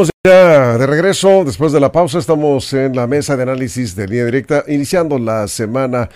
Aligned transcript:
Estamos 0.00 0.10
ya 0.24 0.78
de 0.78 0.86
regreso 0.86 1.44
después 1.44 1.72
de 1.72 1.80
la 1.80 1.92
pausa. 1.92 2.18
Estamos 2.18 2.72
en 2.72 2.96
la 2.96 3.06
mesa 3.06 3.36
de 3.36 3.42
análisis 3.42 3.94
de 3.94 4.08
línea 4.08 4.24
directa, 4.24 4.64
iniciando 4.66 5.18
la 5.18 5.46
semana 5.46 6.08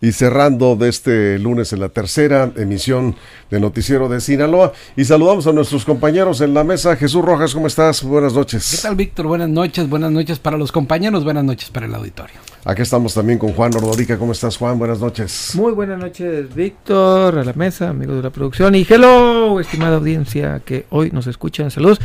y 0.00 0.12
cerrando 0.12 0.74
de 0.74 0.88
este 0.88 1.38
lunes 1.38 1.70
en 1.74 1.80
la 1.80 1.90
tercera 1.90 2.50
emisión 2.56 3.14
de 3.50 3.60
Noticiero 3.60 4.08
de 4.08 4.22
Sinaloa. 4.22 4.72
Y 4.96 5.04
saludamos 5.04 5.46
a 5.46 5.52
nuestros 5.52 5.84
compañeros 5.84 6.40
en 6.40 6.54
la 6.54 6.64
mesa. 6.64 6.96
Jesús 6.96 7.22
Rojas, 7.22 7.52
¿cómo 7.52 7.66
estás? 7.66 8.02
Buenas 8.02 8.32
noches. 8.32 8.74
¿Qué 8.74 8.88
tal, 8.88 8.96
Víctor? 8.96 9.26
Buenas 9.26 9.50
noches, 9.50 9.86
buenas 9.86 10.12
noches 10.12 10.38
para 10.38 10.56
los 10.56 10.72
compañeros, 10.72 11.22
buenas 11.22 11.44
noches 11.44 11.68
para 11.68 11.84
el 11.84 11.94
auditorio. 11.94 12.36
Aquí 12.64 12.80
estamos 12.80 13.12
también 13.12 13.38
con 13.38 13.52
Juan 13.52 13.74
Ordorica. 13.74 14.16
¿Cómo 14.16 14.32
estás, 14.32 14.56
Juan? 14.56 14.78
Buenas 14.78 14.98
noches. 15.00 15.52
Muy 15.54 15.72
buenas 15.72 15.98
noches, 15.98 16.54
Víctor, 16.54 17.38
a 17.38 17.44
la 17.44 17.52
mesa, 17.52 17.90
amigos 17.90 18.16
de 18.16 18.22
la 18.22 18.30
producción. 18.30 18.74
Y 18.74 18.86
hello, 18.88 19.60
estimada 19.60 19.96
audiencia 19.96 20.62
que 20.64 20.86
hoy 20.88 21.10
nos 21.10 21.26
escuchan. 21.26 21.70
Saludos. 21.70 22.00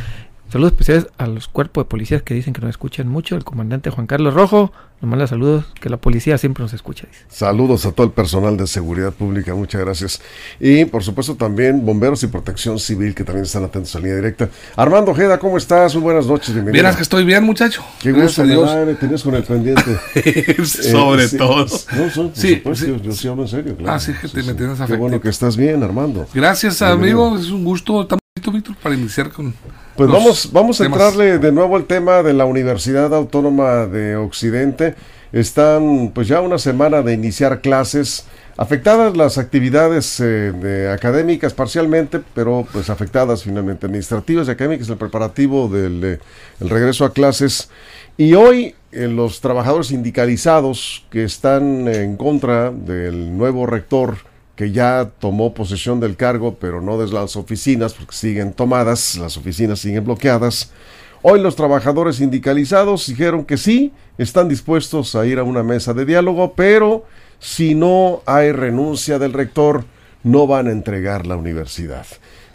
Saludos 0.52 0.72
especiales 0.72 1.06
a 1.16 1.26
los 1.26 1.48
cuerpos 1.48 1.84
de 1.84 1.88
policías 1.88 2.22
que 2.22 2.34
dicen 2.34 2.52
que 2.52 2.60
nos 2.60 2.68
escuchan 2.68 3.08
mucho. 3.08 3.36
El 3.36 3.42
comandante 3.44 3.88
Juan 3.88 4.06
Carlos 4.06 4.34
Rojo 4.34 4.70
nos 5.00 5.08
manda 5.10 5.26
saludos, 5.26 5.64
que 5.80 5.88
la 5.88 5.96
policía 5.96 6.36
siempre 6.36 6.62
nos 6.62 6.74
escucha. 6.74 7.06
Dice. 7.10 7.24
Saludos 7.30 7.86
a 7.86 7.92
todo 7.92 8.06
el 8.06 8.12
personal 8.12 8.58
de 8.58 8.66
seguridad 8.66 9.12
pública, 9.14 9.54
muchas 9.54 9.80
gracias. 9.80 10.20
Y 10.60 10.84
por 10.84 11.02
supuesto 11.04 11.36
también 11.36 11.86
bomberos 11.86 12.22
y 12.22 12.26
protección 12.26 12.78
civil 12.78 13.14
que 13.14 13.24
también 13.24 13.46
están 13.46 13.64
atentos 13.64 13.96
a 13.96 13.98
línea 14.00 14.14
directa. 14.16 14.50
Armando 14.76 15.12
Ojeda, 15.12 15.38
¿cómo 15.38 15.56
estás? 15.56 15.94
Muy 15.94 16.02
buenas 16.02 16.26
noches, 16.26 16.48
bienvenido. 16.52 16.72
Vieras 16.74 16.96
que 16.96 17.02
estoy 17.02 17.24
bien, 17.24 17.42
muchacho. 17.44 17.82
Qué 18.00 18.12
gusto, 18.12 18.44
me 18.44 18.94
tenías 18.94 19.22
con 19.22 19.34
el 19.34 19.44
pendiente. 19.44 19.96
Sobre 20.64 21.24
Eh, 21.24 21.28
sí, 21.28 21.36
todo. 21.38 21.64
No, 21.64 22.10
son, 22.10 22.28
por 22.28 22.36
Sí, 22.36 22.56
supuesto, 22.56 22.84
sí. 22.86 23.00
yo 23.02 23.12
sí 23.12 23.26
hablo 23.28 23.42
en 23.44 23.48
serio, 23.48 23.76
claro. 23.76 23.92
Ah, 23.94 23.98
sí, 23.98 24.12
que 24.20 24.28
te 24.28 24.42
me 24.42 24.52
tienes 24.54 24.76
Qué 24.76 24.82
afectado. 24.84 24.98
bueno 24.98 25.18
que 25.20 25.30
estás 25.30 25.56
bien, 25.56 25.82
Armando. 25.82 26.26
Gracias, 26.34 26.78
Bienvenido. 26.80 27.24
amigo. 27.28 27.38
Es 27.42 27.50
un 27.50 27.64
gusto 27.64 28.06
también, 28.06 28.20
Víctor, 28.52 28.76
para 28.82 28.94
iniciar 28.94 29.30
con. 29.30 29.54
Pues 30.02 30.10
los 30.10 30.20
vamos, 30.20 30.52
vamos 30.52 30.80
a 30.80 30.86
entrarle 30.86 31.38
de 31.38 31.52
nuevo 31.52 31.76
al 31.76 31.84
tema 31.84 32.24
de 32.24 32.32
la 32.32 32.44
Universidad 32.44 33.14
Autónoma 33.14 33.86
de 33.86 34.16
Occidente. 34.16 34.96
Están 35.30 36.10
pues 36.12 36.26
ya 36.26 36.40
una 36.40 36.58
semana 36.58 37.02
de 37.02 37.12
iniciar 37.12 37.60
clases, 37.60 38.26
afectadas 38.56 39.16
las 39.16 39.38
actividades 39.38 40.18
eh, 40.18 40.50
de 40.50 40.90
académicas 40.90 41.54
parcialmente, 41.54 42.20
pero 42.34 42.66
pues 42.72 42.90
afectadas 42.90 43.44
finalmente 43.44 43.86
administrativas 43.86 44.48
y 44.48 44.50
académicas, 44.50 44.88
el 44.88 44.96
preparativo 44.96 45.68
del 45.68 46.02
eh, 46.02 46.18
el 46.58 46.68
regreso 46.68 47.04
a 47.04 47.12
clases. 47.12 47.70
Y 48.16 48.34
hoy 48.34 48.74
eh, 48.90 49.06
los 49.06 49.40
trabajadores 49.40 49.86
sindicalizados 49.86 51.06
que 51.10 51.22
están 51.22 51.86
en 51.86 52.16
contra 52.16 52.72
del 52.72 53.38
nuevo 53.38 53.66
rector 53.66 54.16
que 54.56 54.72
ya 54.72 55.10
tomó 55.18 55.54
posesión 55.54 56.00
del 56.00 56.16
cargo, 56.16 56.56
pero 56.60 56.80
no 56.80 56.98
desde 56.98 57.14
las 57.14 57.36
oficinas, 57.36 57.94
porque 57.94 58.14
siguen 58.14 58.52
tomadas, 58.52 59.16
las 59.16 59.36
oficinas 59.36 59.80
siguen 59.80 60.04
bloqueadas. 60.04 60.70
Hoy 61.22 61.40
los 61.40 61.56
trabajadores 61.56 62.16
sindicalizados 62.16 63.06
dijeron 63.06 63.44
que 63.44 63.56
sí, 63.56 63.92
están 64.18 64.48
dispuestos 64.48 65.14
a 65.14 65.24
ir 65.24 65.38
a 65.38 65.44
una 65.44 65.62
mesa 65.62 65.94
de 65.94 66.04
diálogo, 66.04 66.54
pero 66.54 67.04
si 67.38 67.74
no 67.74 68.22
hay 68.26 68.52
renuncia 68.52 69.18
del 69.18 69.32
rector, 69.32 69.84
no 70.22 70.46
van 70.46 70.66
a 70.68 70.72
entregar 70.72 71.26
la 71.26 71.36
universidad. 71.36 72.06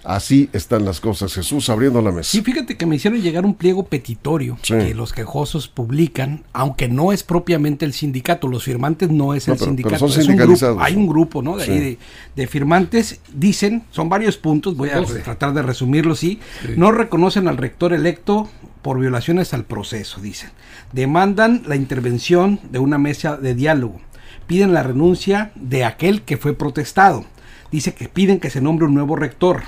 Así 0.03 0.49
están 0.53 0.85
las 0.85 1.01
cosas. 1.01 1.33
Jesús 1.33 1.67
abriendo 1.69 2.01
la 2.01 2.11
mesa. 2.13 2.31
Sí, 2.31 2.41
fíjate 2.41 2.77
que 2.77 2.85
me 2.85 2.95
hicieron 2.95 3.19
llegar 3.21 3.43
un 3.45 3.55
pliego 3.55 3.83
petitorio 3.87 4.57
Sí. 4.61 4.73
que 4.75 4.93
los 4.95 5.11
quejosos 5.11 5.67
publican, 5.67 6.45
aunque 6.53 6.87
no 6.87 7.11
es 7.11 7.23
propiamente 7.23 7.83
el 7.83 7.91
sindicato, 7.91 8.47
los 8.47 8.63
firmantes 8.63 9.09
no 9.11 9.33
es 9.33 9.47
No, 9.49 9.53
el 9.53 9.59
pero- 9.59 9.69
sindicato, 9.69 9.95
pero 9.95 9.99
son 9.99 10.09
es 10.11 10.15
un 10.17 10.23
sindicalizados. 10.23 10.75
grupo, 10.77 10.85
hay 10.85 10.95
un 10.95 11.07
grupo, 11.07 11.41
¿no? 11.41 11.57
De, 11.57 11.65
Sí. 11.65 11.71
ahí 11.71 11.79
de, 11.79 11.97
de 12.37 12.47
firmantes, 12.47 13.19
dicen, 13.33 13.83
son 13.91 14.07
varios 14.07 14.37
puntos, 14.37 14.77
voy 14.77 14.91
a 14.91 15.03
tratar 15.03 15.53
de 15.53 15.61
resumirlo, 15.61 16.15
sí, 16.15 16.39
no 16.77 16.93
reconocen 16.93 17.49
al 17.49 17.57
rector 17.57 17.91
electo 17.91 18.47
por 18.81 18.99
violaciones 19.01 19.53
al 19.53 19.65
proceso, 19.65 20.21
dicen. 20.21 20.51
Demandan 20.93 21.63
la 21.67 21.75
intervención 21.75 22.61
de 22.71 22.79
una 22.79 22.97
mesa 22.97 23.35
de 23.35 23.55
diálogo, 23.55 23.99
piden 24.45 24.73
la 24.73 24.83
renuncia 24.83 25.51
de 25.55 25.83
aquel 25.83 26.21
que 26.21 26.37
fue 26.37 26.53
protestado, 26.53 27.25
dice 27.71 27.93
que 27.93 28.09
piden 28.09 28.39
que 28.39 28.49
se 28.49 28.61
nombre 28.61 28.85
un 28.85 28.93
nuevo 28.93 29.15
rector, 29.15 29.63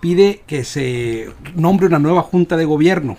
pide 0.00 0.42
que 0.46 0.64
se 0.64 1.30
nombre 1.54 1.86
una 1.86 1.98
nueva 1.98 2.22
junta 2.22 2.56
de 2.56 2.64
gobierno, 2.64 3.16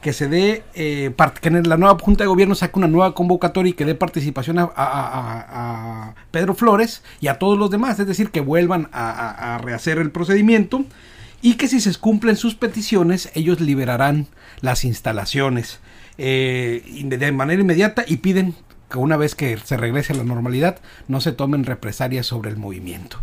que 0.00 0.12
se 0.12 0.28
dé, 0.28 0.62
eh, 0.74 1.12
que 1.40 1.48
en 1.48 1.68
la 1.68 1.76
nueva 1.76 1.98
junta 1.98 2.24
de 2.24 2.28
gobierno 2.28 2.54
saque 2.54 2.78
una 2.78 2.88
nueva 2.88 3.14
convocatoria 3.14 3.70
y 3.70 3.74
que 3.74 3.84
dé 3.84 3.94
participación 3.94 4.56
a, 4.58 6.14
Pedro 6.30 6.54
Flores 6.54 7.02
y 7.20 7.28
a 7.28 7.38
todos 7.38 7.58
los 7.58 7.70
demás, 7.70 7.98
es 8.00 8.06
decir, 8.06 8.30
que 8.30 8.40
vuelvan 8.40 8.88
a, 8.92 9.60
rehacer 9.62 9.98
el 9.98 10.10
procedimiento 10.10 10.84
y 11.42 11.54
que 11.54 11.68
si 11.68 11.80
se 11.80 11.94
cumplen 11.96 12.36
sus 12.36 12.54
peticiones, 12.54 13.30
ellos 13.34 13.60
liberarán 13.60 14.26
las 14.60 14.84
instalaciones 14.84 15.80
eh, 16.18 16.82
de 17.04 17.32
manera 17.32 17.60
inmediata 17.60 18.04
y 18.06 18.18
piden 18.18 18.54
que 18.90 18.98
una 18.98 19.16
vez 19.16 19.34
que 19.34 19.56
se 19.58 19.76
regrese 19.76 20.12
a 20.12 20.16
la 20.16 20.24
normalidad 20.24 20.78
no 21.08 21.20
se 21.20 21.32
tomen 21.32 21.64
represalias 21.64 22.26
sobre 22.26 22.50
el 22.50 22.56
movimiento. 22.56 23.18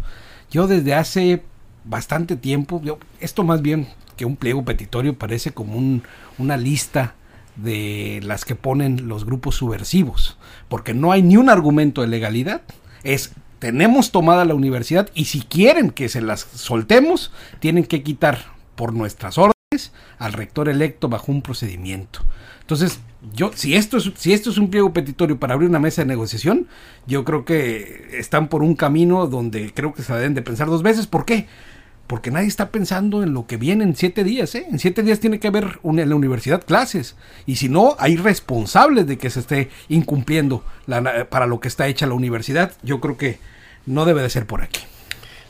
Yo 0.52 0.68
desde 0.68 0.94
hace 0.94 1.44
bastante 1.84 2.35
tiempo, 2.35 2.81
yo- 2.84 3.00
esto 3.19 3.44
más 3.44 3.62
bien 3.62 3.88
que 4.16 4.25
un 4.25 4.35
pliego 4.35 4.63
petitorio 4.66 5.18
parece 5.18 5.52
como 5.52 5.78
un- 5.78 6.03
una 6.38 6.58
lista 6.58 7.16
de 7.56 8.19
las 8.24 8.46
que 8.46 8.56
ponen 8.56 9.07
los 9.07 9.25
grupos 9.25 9.56
subversivos, 9.56 10.38
porque 10.69 10.94
no 10.94 11.12
hay 11.12 11.24
ni 11.24 11.38
un 11.38 11.50
argumento 11.50 12.02
de 12.02 12.07
legalidad, 12.07 12.62
es 13.03 13.31
tenemos 13.59 14.12
tomada 14.12 14.46
la 14.46 14.53
universidad 14.53 15.09
y 15.16 15.25
si 15.25 15.41
quieren 15.41 15.90
que 15.90 16.09
se 16.09 16.22
las 16.22 16.41
soltemos, 16.41 17.31
tienen 17.59 17.86
que 17.86 18.03
quitar 18.03 18.38
por 18.75 18.94
nuestras 18.94 19.38
órdenes 19.40 19.56
al 20.20 20.34
rector 20.34 20.70
electo 20.70 21.10
bajo 21.10 21.32
un 21.32 21.42
procedimiento. 21.42 22.22
Entonces, 22.62 23.00
yo, 23.34 23.52
si 23.56 23.76
esto 23.76 23.98
es, 23.98 24.12
si 24.18 24.34
esto 24.34 24.50
es 24.50 24.58
un 24.58 24.70
pliego 24.70 24.94
petitorio 24.94 25.40
para 25.40 25.54
abrir 25.54 25.70
una 25.70 25.80
mesa 25.80 26.02
de 26.02 26.08
negociación, 26.08 26.68
yo 27.06 27.24
creo 27.24 27.46
que 27.46 28.10
están 28.14 28.48
por 28.50 28.62
un 28.62 28.76
camino 28.76 29.28
donde 29.28 29.74
creo 29.74 29.94
que 29.94 30.04
se 30.04 30.14
deben 30.14 30.34
de 30.34 30.42
pensar 30.42 30.68
dos 30.68 30.84
veces. 30.84 31.08
¿Por 31.08 31.26
qué? 31.26 31.48
Porque 32.08 32.32
nadie 32.32 32.48
está 32.48 32.70
pensando 32.70 33.22
en 33.24 33.34
lo 33.34 33.48
que 33.48 33.58
viene 33.58 33.84
en 33.84 33.96
siete 33.96 34.24
días, 34.24 34.56
¿eh? 34.56 34.66
En 34.70 34.80
siete 34.80 35.04
días 35.04 35.20
tiene 35.20 35.40
que 35.40 35.48
haber 35.48 35.80
una, 35.84 36.04
en 36.04 36.10
la 36.10 36.16
universidad 36.16 36.64
clases. 36.64 37.16
Y 37.46 37.56
si 37.58 37.68
no, 37.70 37.96
hay 38.00 38.16
responsables 38.18 39.08
de 39.08 39.18
que 39.18 39.30
se 39.30 39.42
esté 39.42 39.70
incumpliendo 39.90 40.64
la- 40.86 41.30
para 41.30 41.48
lo 41.48 41.60
que 41.60 41.68
está 41.68 41.88
hecha 41.88 42.08
la 42.08 42.14
universidad. 42.14 42.72
Yo 42.82 43.02
creo 43.02 43.18
que 43.18 43.40
no 43.86 44.06
debe 44.06 44.22
de 44.22 44.30
ser 44.30 44.46
por 44.46 44.62
aquí. 44.62 44.82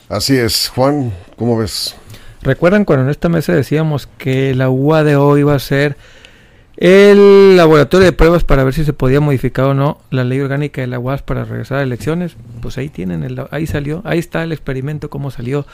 Así 0.08 0.36
es. 0.36 0.68
Juan, 0.68 1.12
¿cómo 1.36 1.58
ves? 1.58 1.94
¿Recuerdan 2.42 2.84
cuando 2.84 3.04
en 3.04 3.10
esta 3.10 3.28
mesa 3.28 3.52
decíamos 3.52 4.08
que 4.18 4.54
la 4.54 4.70
UADO 4.70 5.36
iba 5.38 5.54
a 5.54 5.58
ser 5.58 5.96
el 6.76 7.56
laboratorio 7.56 8.06
de 8.06 8.12
pruebas 8.12 8.44
para 8.44 8.62
ver 8.62 8.72
si 8.72 8.84
se 8.84 8.92
podía 8.92 9.20
modificar 9.20 9.64
o 9.64 9.74
no 9.74 9.98
la 10.10 10.22
ley 10.22 10.38
orgánica 10.40 10.80
de 10.80 10.86
la 10.86 11.00
UAS 11.00 11.22
para 11.22 11.44
regresar 11.44 11.78
a 11.78 11.82
elecciones? 11.82 12.36
Pues 12.62 12.78
ahí 12.78 12.88
tienen, 12.88 13.24
el, 13.24 13.42
ahí 13.50 13.66
salió, 13.66 14.02
ahí 14.04 14.20
está 14.20 14.44
el 14.44 14.52
experimento, 14.52 15.10
cómo 15.10 15.32
salió, 15.32 15.66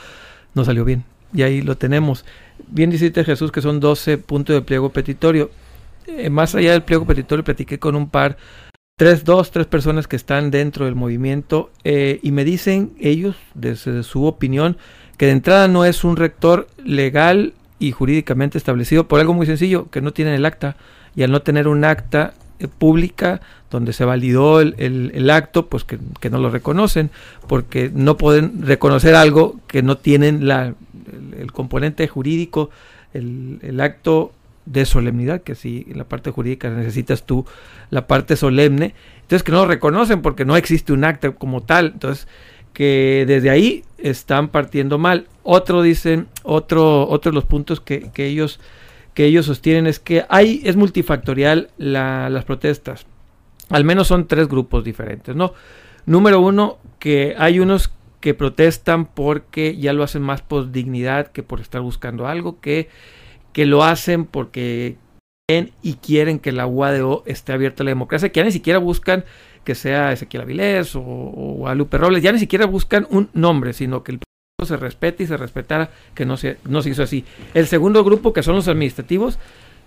no 0.54 0.64
salió 0.64 0.84
bien. 0.84 1.04
Y 1.34 1.42
ahí 1.42 1.60
lo 1.60 1.76
tenemos. 1.76 2.24
Bien 2.68 2.90
dijiste 2.90 3.24
Jesús 3.24 3.52
que 3.52 3.60
son 3.60 3.80
12 3.80 4.16
puntos 4.18 4.54
de 4.54 4.62
pliego 4.62 4.90
petitorio. 4.90 5.50
Eh, 6.06 6.30
más 6.30 6.54
allá 6.54 6.72
del 6.72 6.82
pliego 6.82 7.04
petitorio 7.04 7.44
platiqué 7.44 7.78
con 7.78 7.96
un 7.96 8.08
par, 8.08 8.38
tres, 8.96 9.24
dos, 9.24 9.50
tres 9.50 9.66
personas 9.66 10.06
que 10.06 10.16
están 10.16 10.50
dentro 10.50 10.84
del 10.84 10.94
movimiento 10.94 11.70
eh, 11.82 12.20
y 12.22 12.30
me 12.30 12.44
dicen 12.44 12.92
ellos, 13.00 13.36
desde 13.54 14.02
su 14.04 14.24
opinión, 14.24 14.76
que 15.16 15.26
de 15.26 15.32
entrada 15.32 15.68
no 15.68 15.84
es 15.84 16.04
un 16.04 16.16
rector 16.16 16.68
legal 16.84 17.54
y 17.80 17.90
jurídicamente 17.90 18.56
establecido 18.56 19.08
por 19.08 19.20
algo 19.20 19.34
muy 19.34 19.46
sencillo, 19.46 19.90
que 19.90 20.00
no 20.00 20.12
tienen 20.12 20.34
el 20.34 20.46
acta. 20.46 20.76
Y 21.16 21.22
al 21.22 21.32
no 21.32 21.42
tener 21.42 21.66
un 21.68 21.84
acta 21.84 22.34
eh, 22.60 22.68
pública 22.68 23.40
donde 23.68 23.92
se 23.92 24.04
validó 24.04 24.60
el, 24.60 25.30
acto, 25.30 25.66
pues 25.66 25.82
que, 25.82 25.98
no 26.30 26.38
lo 26.38 26.50
reconocen, 26.50 27.10
porque 27.48 27.90
no 27.92 28.16
pueden 28.16 28.64
reconocer 28.64 29.16
algo 29.16 29.58
que 29.66 29.82
no 29.82 29.96
tienen 29.96 30.46
la, 30.46 30.66
el, 30.66 31.34
el 31.36 31.52
componente 31.52 32.06
jurídico, 32.06 32.70
el 33.12 33.80
acto 33.80 34.32
de 34.66 34.86
solemnidad, 34.86 35.42
que 35.42 35.54
si 35.54 35.86
en 35.88 35.98
la 35.98 36.04
parte 36.04 36.30
jurídica 36.30 36.70
necesitas 36.70 37.24
tú 37.24 37.44
la 37.90 38.06
parte 38.06 38.36
solemne, 38.36 38.94
entonces 39.22 39.42
que 39.42 39.52
no 39.52 39.58
lo 39.58 39.66
reconocen 39.66 40.22
porque 40.22 40.44
no 40.44 40.56
existe 40.56 40.92
un 40.92 41.04
acta 41.04 41.30
como 41.32 41.62
tal, 41.62 41.92
entonces 41.94 42.28
que 42.72 43.24
desde 43.26 43.50
ahí 43.50 43.84
están 43.98 44.48
partiendo 44.48 44.98
mal. 44.98 45.26
Otro 45.42 45.82
dicen, 45.82 46.26
otro, 46.42 47.08
otro 47.08 47.30
de 47.30 47.34
los 47.36 47.44
puntos 47.44 47.80
que, 47.80 48.10
que 48.12 48.26
ellos 48.26 48.60
que 49.14 49.24
ellos 49.24 49.46
sostienen 49.46 49.86
es 49.86 50.00
que 50.00 50.26
hay, 50.28 50.60
es 50.64 50.76
multifactorial 50.76 51.70
la, 51.78 52.28
las 52.28 52.44
protestas. 52.44 53.06
Al 53.70 53.84
menos 53.84 54.08
son 54.08 54.26
tres 54.26 54.48
grupos 54.48 54.84
diferentes, 54.84 55.34
¿no? 55.34 55.54
Número 56.04 56.40
uno, 56.40 56.78
que 56.98 57.34
hay 57.38 57.60
unos 57.60 57.92
que 58.20 58.34
protestan 58.34 59.06
porque 59.06 59.76
ya 59.76 59.92
lo 59.92 60.02
hacen 60.02 60.22
más 60.22 60.42
por 60.42 60.72
dignidad 60.72 61.28
que 61.28 61.42
por 61.42 61.60
estar 61.60 61.80
buscando 61.80 62.26
algo, 62.26 62.60
que, 62.60 62.88
que 63.54 63.64
lo 63.64 63.82
hacen 63.82 64.26
porque 64.26 64.98
quieren 65.48 65.72
y 65.80 65.94
quieren 65.94 66.38
que 66.38 66.52
la 66.52 66.66
UADO 66.66 67.22
esté 67.24 67.54
abierta 67.54 67.82
a 67.82 67.84
la 67.84 67.92
democracia, 67.92 68.28
que 68.28 68.40
ya 68.40 68.44
ni 68.44 68.52
siquiera 68.52 68.78
buscan 68.78 69.24
que 69.64 69.74
sea 69.74 70.12
Ezequiel 70.12 70.42
Avilés 70.42 70.94
o, 70.94 71.00
o 71.00 71.66
a 71.66 71.74
Lupe 71.74 71.96
Robles, 71.96 72.22
ya 72.22 72.32
ni 72.32 72.38
siquiera 72.38 72.66
buscan 72.66 73.06
un 73.08 73.30
nombre, 73.32 73.72
sino 73.72 74.04
que 74.04 74.12
el 74.12 74.18
se 74.64 74.76
respete 74.76 75.24
y 75.24 75.26
se 75.26 75.36
respetara 75.36 75.90
que 76.14 76.24
no 76.24 76.36
se, 76.36 76.58
no 76.64 76.82
se 76.82 76.90
hizo 76.90 77.02
así. 77.02 77.24
El 77.54 77.66
segundo 77.66 78.04
grupo, 78.04 78.32
que 78.32 78.42
son 78.42 78.54
los 78.54 78.68
administrativos, 78.68 79.38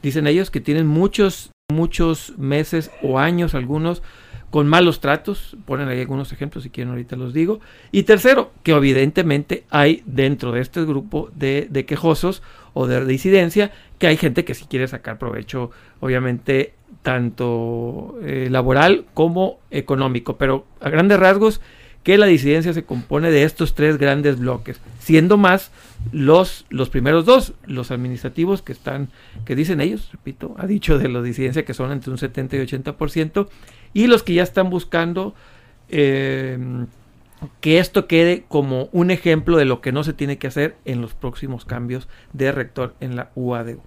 dicen 0.04 0.28
ellos 0.28 0.52
que 0.52 0.62
tienen 0.62 0.88
muchos, 0.88 1.52
muchos 1.72 2.38
meses 2.38 2.92
o 3.02 3.20
años 3.20 3.56
algunos 3.56 4.02
con 4.50 4.68
malos 4.68 5.02
tratos, 5.02 5.58
ponen 5.66 5.90
ahí 5.90 6.00
algunos 6.00 6.32
ejemplos 6.32 6.64
si 6.64 6.70
quieren 6.70 6.92
ahorita 6.92 7.18
los 7.18 7.34
digo. 7.34 7.60
Y 7.92 8.04
tercero, 8.04 8.52
que 8.64 8.72
evidentemente 8.72 9.66
hay 9.70 10.04
dentro 10.06 10.54
de 10.54 10.62
este 10.62 10.86
grupo 10.86 11.30
de, 11.36 11.68
de 11.70 11.86
quejosos 11.86 12.42
o 12.78 12.86
de 12.86 13.04
disidencia, 13.06 13.72
que 13.98 14.06
hay 14.06 14.18
gente 14.18 14.46
que 14.46 14.54
sí 14.54 14.66
quiere 14.70 14.88
sacar 14.88 15.18
provecho, 15.18 15.72
obviamente, 16.00 16.74
tanto 17.02 18.20
eh, 18.22 18.50
laboral 18.52 19.06
como 19.16 19.60
económico, 19.72 20.38
pero 20.38 20.68
a 20.80 20.90
grandes 20.90 21.20
rasgos 21.20 21.60
que 22.04 22.20
la 22.20 22.28
disidencia 22.28 22.74
se 22.74 22.84
compone 22.84 23.32
de 23.32 23.44
estos 23.44 23.74
tres 23.74 23.98
grandes 23.98 24.40
bloques, 24.40 24.80
siendo 25.00 25.38
más 25.38 25.72
los, 26.12 26.66
los 26.70 26.90
primeros 26.90 27.26
dos, 27.26 27.54
los 27.66 27.90
administrativos 27.90 28.62
que 28.62 28.74
están, 28.74 29.10
que 29.44 29.56
dicen 29.56 29.82
ellos, 29.82 30.10
repito, 30.12 30.56
ha 30.60 30.68
dicho 30.68 31.00
de 31.00 31.10
la 31.10 31.24
disidencia 31.24 31.66
que 31.66 31.74
son 31.74 31.92
entre 31.92 32.12
un 32.12 32.20
70 32.20 32.58
y 32.58 32.60
80%, 32.60 33.48
y 33.94 34.06
los 34.06 34.22
que 34.22 34.36
ya 34.36 34.44
están 34.44 34.70
buscando 34.70 35.34
eh, 35.90 36.60
que 37.62 37.80
esto 37.80 38.08
quede 38.08 38.46
como 38.48 38.90
un 38.92 39.12
ejemplo 39.12 39.58
de 39.58 39.66
lo 39.66 39.82
que 39.82 39.92
no 39.92 40.04
se 40.04 40.14
tiene 40.14 40.38
que 40.38 40.48
hacer 40.48 40.76
en 40.86 41.02
los 41.02 41.14
próximos 41.14 41.66
cambios 41.66 42.08
de 42.34 42.52
rector 42.52 42.96
en 43.00 43.16
la 43.16 43.32
UADU. 43.36 43.82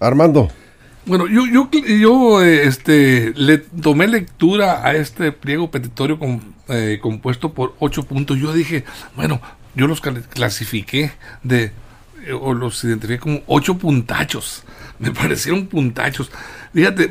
Armando. 0.00 0.48
Bueno, 1.04 1.26
yo, 1.26 1.46
yo, 1.46 1.68
yo 1.70 2.42
este, 2.42 3.32
le 3.34 3.58
tomé 3.58 4.06
lectura 4.06 4.86
a 4.86 4.94
este 4.94 5.32
pliego 5.32 5.70
petitorio 5.70 6.18
con, 6.18 6.54
eh, 6.68 6.98
compuesto 7.02 7.52
por 7.52 7.74
ocho 7.80 8.04
puntos. 8.04 8.38
Yo 8.38 8.52
dije, 8.52 8.84
bueno, 9.16 9.40
yo 9.74 9.88
los 9.88 10.00
clasifiqué 10.00 11.12
de, 11.42 11.72
eh, 12.24 12.32
o 12.32 12.54
los 12.54 12.84
identifiqué 12.84 13.18
como 13.18 13.42
ocho 13.46 13.78
puntachos. 13.78 14.62
Me 14.98 15.10
parecieron 15.12 15.66
puntachos. 15.66 16.30
Fíjate, 16.72 17.10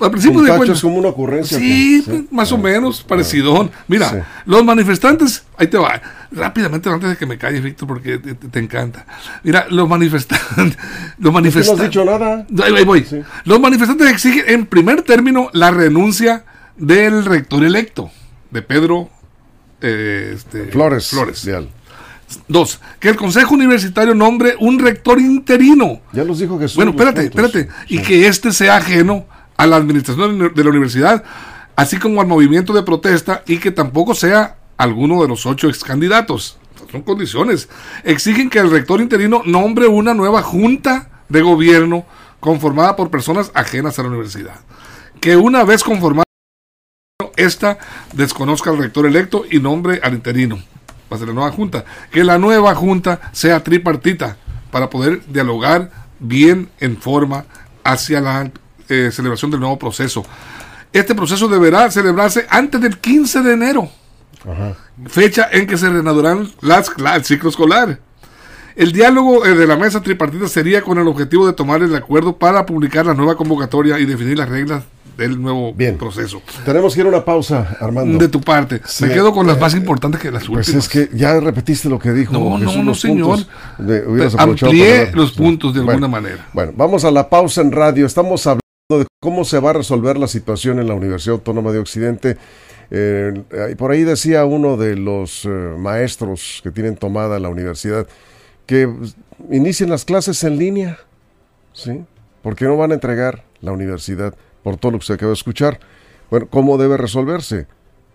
al 0.00 0.10
principio 0.10 0.42
de 0.42 0.72
es 0.72 0.80
como 0.80 0.98
una 0.98 1.08
ocurrencia. 1.08 1.58
Sí, 1.58 2.26
más 2.30 2.52
o 2.52 2.58
menos, 2.58 3.02
parecido. 3.02 3.68
Mira, 3.88 4.26
los 4.46 4.64
manifestantes, 4.64 5.44
ahí 5.56 5.66
te 5.66 5.78
va, 5.78 6.00
rápidamente 6.30 6.88
antes 6.88 7.10
de 7.10 7.16
que 7.16 7.26
me 7.26 7.38
calles, 7.38 7.62
Víctor, 7.62 7.88
porque 7.88 8.18
te, 8.18 8.58
encanta. 8.58 9.06
Mira, 9.42 9.66
los 9.70 9.88
manifestantes, 9.88 10.78
los 11.18 11.32
manifestantes. 11.32 11.78
No 11.78 11.84
has 11.84 11.90
dicho 11.90 12.04
nada. 12.04 12.46
Ahí, 12.64 12.84
voy. 12.84 13.06
Los 13.44 13.60
manifestantes 13.60 14.10
exigen, 14.10 14.44
en 14.46 14.66
primer 14.66 15.02
término, 15.02 15.50
la 15.52 15.70
renuncia 15.70 16.44
del 16.76 17.24
rector 17.24 17.64
electo, 17.64 18.10
de 18.50 18.62
Pedro 18.62 19.10
eh, 19.80 20.32
este, 20.34 20.66
Flores. 20.66 21.08
Flores. 21.08 21.48
Dos, 22.46 22.80
que 23.00 23.08
el 23.08 23.16
Consejo 23.16 23.54
Universitario 23.54 24.14
nombre 24.14 24.54
un 24.60 24.78
rector 24.78 25.18
interino. 25.18 26.00
Ya 26.12 26.24
los 26.24 26.38
dijo 26.38 26.58
Jesús. 26.58 26.76
Bueno, 26.76 26.90
espérate, 26.90 27.24
espérate. 27.24 27.68
Y 27.88 28.00
que 28.00 28.26
este 28.26 28.52
sea 28.52 28.76
ajeno 28.76 29.26
a 29.58 29.66
la 29.66 29.76
administración 29.76 30.54
de 30.54 30.64
la 30.64 30.70
universidad, 30.70 31.22
así 31.76 31.98
como 31.98 32.22
al 32.22 32.26
movimiento 32.26 32.72
de 32.72 32.82
protesta 32.82 33.42
y 33.46 33.58
que 33.58 33.70
tampoco 33.70 34.14
sea 34.14 34.56
alguno 34.78 35.20
de 35.20 35.28
los 35.28 35.44
ocho 35.44 35.68
ex 35.68 35.84
candidatos. 35.84 36.56
Son 36.90 37.02
condiciones. 37.02 37.68
Exigen 38.04 38.48
que 38.48 38.60
el 38.60 38.70
rector 38.70 39.00
interino 39.00 39.42
nombre 39.44 39.88
una 39.88 40.14
nueva 40.14 40.42
junta 40.42 41.10
de 41.28 41.42
gobierno 41.42 42.06
conformada 42.40 42.96
por 42.96 43.10
personas 43.10 43.50
ajenas 43.52 43.98
a 43.98 44.02
la 44.02 44.08
universidad. 44.08 44.60
Que 45.20 45.36
una 45.36 45.64
vez 45.64 45.82
conformada, 45.82 46.24
esta 47.36 47.78
desconozca 48.12 48.70
al 48.70 48.78
rector 48.78 49.06
electo 49.06 49.44
y 49.50 49.58
nombre 49.58 50.00
al 50.02 50.14
interino. 50.14 50.56
Va 51.12 51.16
a 51.16 51.18
ser 51.18 51.28
la 51.28 51.34
nueva 51.34 51.50
junta. 51.50 51.84
Que 52.12 52.22
la 52.22 52.38
nueva 52.38 52.74
junta 52.76 53.32
sea 53.32 53.62
tripartita 53.64 54.36
para 54.70 54.88
poder 54.88 55.26
dialogar 55.26 55.90
bien 56.20 56.70
en 56.78 56.96
forma 56.96 57.44
hacia 57.82 58.20
la 58.20 58.38
eh, 58.88 59.10
celebración 59.12 59.50
del 59.50 59.60
nuevo 59.60 59.78
proceso. 59.78 60.24
Este 60.92 61.14
proceso 61.14 61.48
deberá 61.48 61.90
celebrarse 61.90 62.46
antes 62.48 62.80
del 62.80 62.98
15 62.98 63.42
de 63.42 63.52
enero, 63.52 63.90
fecha 65.06 65.48
en 65.52 65.66
que 65.66 65.76
se 65.76 65.88
reanudarán 65.88 66.50
las, 66.60 66.90
el 67.14 67.24
ciclo 67.24 67.50
escolar. 67.50 68.00
El 68.74 68.92
diálogo 68.92 69.44
eh, 69.44 69.54
de 69.54 69.66
la 69.66 69.76
mesa 69.76 70.00
tripartita 70.00 70.46
sería 70.48 70.82
con 70.82 70.98
el 70.98 71.08
objetivo 71.08 71.46
de 71.46 71.52
tomar 71.52 71.82
el 71.82 71.94
acuerdo 71.96 72.36
para 72.36 72.64
publicar 72.64 73.04
la 73.04 73.12
nueva 73.12 73.36
convocatoria 73.36 73.98
y 73.98 74.06
definir 74.06 74.38
las 74.38 74.48
reglas 74.48 74.84
del 75.18 75.42
nuevo 75.42 75.74
proceso. 75.98 76.40
Tenemos 76.64 76.94
que 76.94 77.00
ir 77.00 77.06
a 77.06 77.08
una 77.08 77.24
pausa, 77.24 77.76
Armando. 77.80 78.18
De 78.18 78.28
tu 78.28 78.40
parte. 78.40 78.80
Me 79.00 79.08
quedo 79.08 79.32
con 79.32 79.48
las 79.48 79.58
más 79.58 79.74
importantes 79.74 80.20
que 80.20 80.30
las 80.30 80.46
pues 80.46 80.68
últimas. 80.68 80.84
es 80.84 80.88
que 80.88 81.10
ya 81.12 81.40
repetiste 81.40 81.88
lo 81.88 81.98
que 81.98 82.12
dijo. 82.12 82.32
No, 82.32 82.56
no, 82.56 82.82
no, 82.84 82.94
señor. 82.94 83.40
Amplié 84.38 85.10
los 85.12 85.32
puntos 85.32 85.74
de 85.74 85.80
alguna 85.80 86.06
manera. 86.06 86.46
Bueno, 86.52 86.72
vamos 86.76 87.04
a 87.04 87.10
la 87.10 87.28
pausa 87.28 87.60
en 87.62 87.72
radio. 87.72 88.06
Estamos 88.06 88.46
hablando 88.46 88.67
de 88.96 89.06
cómo 89.20 89.44
se 89.44 89.58
va 89.60 89.70
a 89.70 89.74
resolver 89.74 90.16
la 90.16 90.28
situación 90.28 90.78
en 90.78 90.88
la 90.88 90.94
Universidad 90.94 91.34
Autónoma 91.34 91.72
de 91.72 91.78
Occidente. 91.78 92.38
Eh, 92.90 93.44
por 93.76 93.90
ahí 93.90 94.02
decía 94.02 94.46
uno 94.46 94.78
de 94.78 94.96
los 94.96 95.44
eh, 95.44 95.48
maestros 95.48 96.60
que 96.62 96.70
tienen 96.70 96.96
tomada 96.96 97.38
la 97.38 97.50
universidad 97.50 98.06
que 98.64 98.90
inicien 99.50 99.90
las 99.90 100.06
clases 100.06 100.42
en 100.42 100.56
línea, 100.56 100.98
¿sí? 101.74 102.02
Porque 102.42 102.64
no 102.64 102.78
van 102.78 102.92
a 102.92 102.94
entregar 102.94 103.44
la 103.60 103.72
universidad 103.72 104.34
por 104.62 104.78
todo 104.78 104.92
lo 104.92 104.98
que 105.00 105.04
se 105.04 105.12
acaba 105.12 105.30
de 105.30 105.34
escuchar. 105.34 105.80
Bueno, 106.30 106.46
¿cómo 106.48 106.78
debe 106.78 106.96
resolverse? 106.96 107.66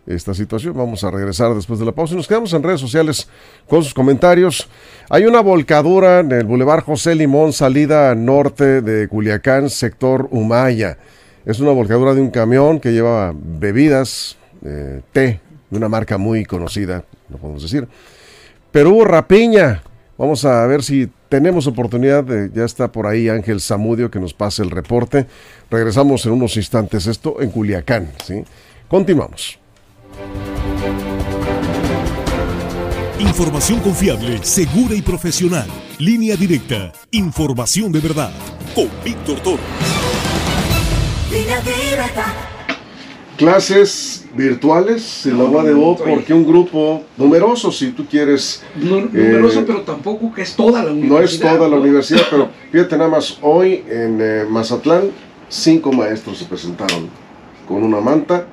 Esta 0.06 0.34
situación. 0.34 0.76
Vamos 0.76 1.04
a 1.04 1.12
regresar 1.12 1.54
después 1.54 1.80
de 1.80 1.86
la 1.86 1.92
pausa 1.92 2.14
y 2.14 2.18
nos 2.18 2.28
quedamos 2.28 2.54
en 2.54 2.64
redes 2.64 2.82
sociales 2.82 3.28
con 3.68 3.84
sus 3.84 3.94
comentarios. 3.94 4.68
Hay 5.10 5.26
una 5.26 5.42
volcadura 5.42 6.20
en 6.20 6.32
el 6.32 6.46
Boulevard 6.46 6.84
José 6.84 7.16
Limón, 7.16 7.54
salida 7.54 8.14
norte 8.16 8.82
de 8.82 9.08
Culiacán, 9.08 9.70
sector 9.70 10.28
Humaya. 10.32 10.98
Es 11.46 11.60
una 11.60 11.72
volcadura 11.72 12.14
de 12.14 12.22
un 12.22 12.32
camión 12.32 12.80
que 12.80 12.92
lleva 12.92 13.34
bebidas, 13.36 14.38
eh, 14.64 15.02
té, 15.12 15.42
de 15.70 15.78
una 15.78 15.90
marca 15.90 16.18
muy 16.18 16.46
conocida, 16.46 17.04
no 17.30 17.38
podemos 17.38 17.64
decir. 17.64 17.88
Hubo 18.74 19.06
rapiña. 19.06 19.84
Vamos 20.18 20.46
a 20.46 20.66
ver 20.68 20.84
si 20.84 21.10
tenemos 21.30 21.68
oportunidad. 21.68 22.26
Ya 22.54 22.66
está 22.66 22.92
por 22.92 23.08
ahí 23.08 23.30
Ángel 23.30 23.60
Zamudio 23.60 24.10
que 24.10 24.20
nos 24.20 24.34
pase 24.34 24.64
el 24.64 24.72
reporte. 24.72 25.28
Regresamos 25.70 26.26
en 26.26 26.34
unos 26.34 26.56
instantes. 26.58 27.08
Esto 27.08 27.42
en 27.42 27.52
Culiacán. 27.52 28.12
¿sí? 28.24 28.44
Continuamos. 28.88 29.63
Información 33.20 33.80
confiable, 33.80 34.44
segura 34.44 34.94
y 34.94 35.02
profesional. 35.02 35.68
Línea 35.98 36.36
directa. 36.36 36.92
Información 37.12 37.92
de 37.92 38.00
verdad. 38.00 38.32
Con 38.76 38.90
Víctor 39.04 39.40
Toro. 39.40 39.64
Clases 43.38 44.26
virtuales 44.36 45.26
en 45.26 45.38
la 45.40 45.46
UADO 45.46 45.96
porque 45.98 46.34
un 46.34 46.46
grupo 46.46 47.04
numeroso, 47.18 47.72
si 47.72 47.92
tú 47.92 48.06
quieres. 48.06 48.64
numeroso, 48.76 49.62
eh, 49.62 49.64
pero 49.66 49.82
tampoco 49.82 50.32
que 50.32 50.44
es 50.44 50.56
toda 50.56 50.84
la 50.84 50.92
universidad. 50.92 51.20
No 51.20 51.26
es 51.26 51.40
toda 51.40 51.70
la 51.70 51.78
universidad, 51.78 52.22
pero 52.30 52.50
fíjate 52.72 52.98
nada 52.98 53.10
más, 53.10 53.40
hoy 53.42 53.84
en 53.90 54.20
eh, 54.22 54.46
Mazatlán, 54.48 55.10
cinco 55.50 55.92
maestros 55.92 56.38
se 56.38 56.46
presentaron 56.46 57.10
con 57.68 57.84
una 57.84 58.00
manta 58.00 58.46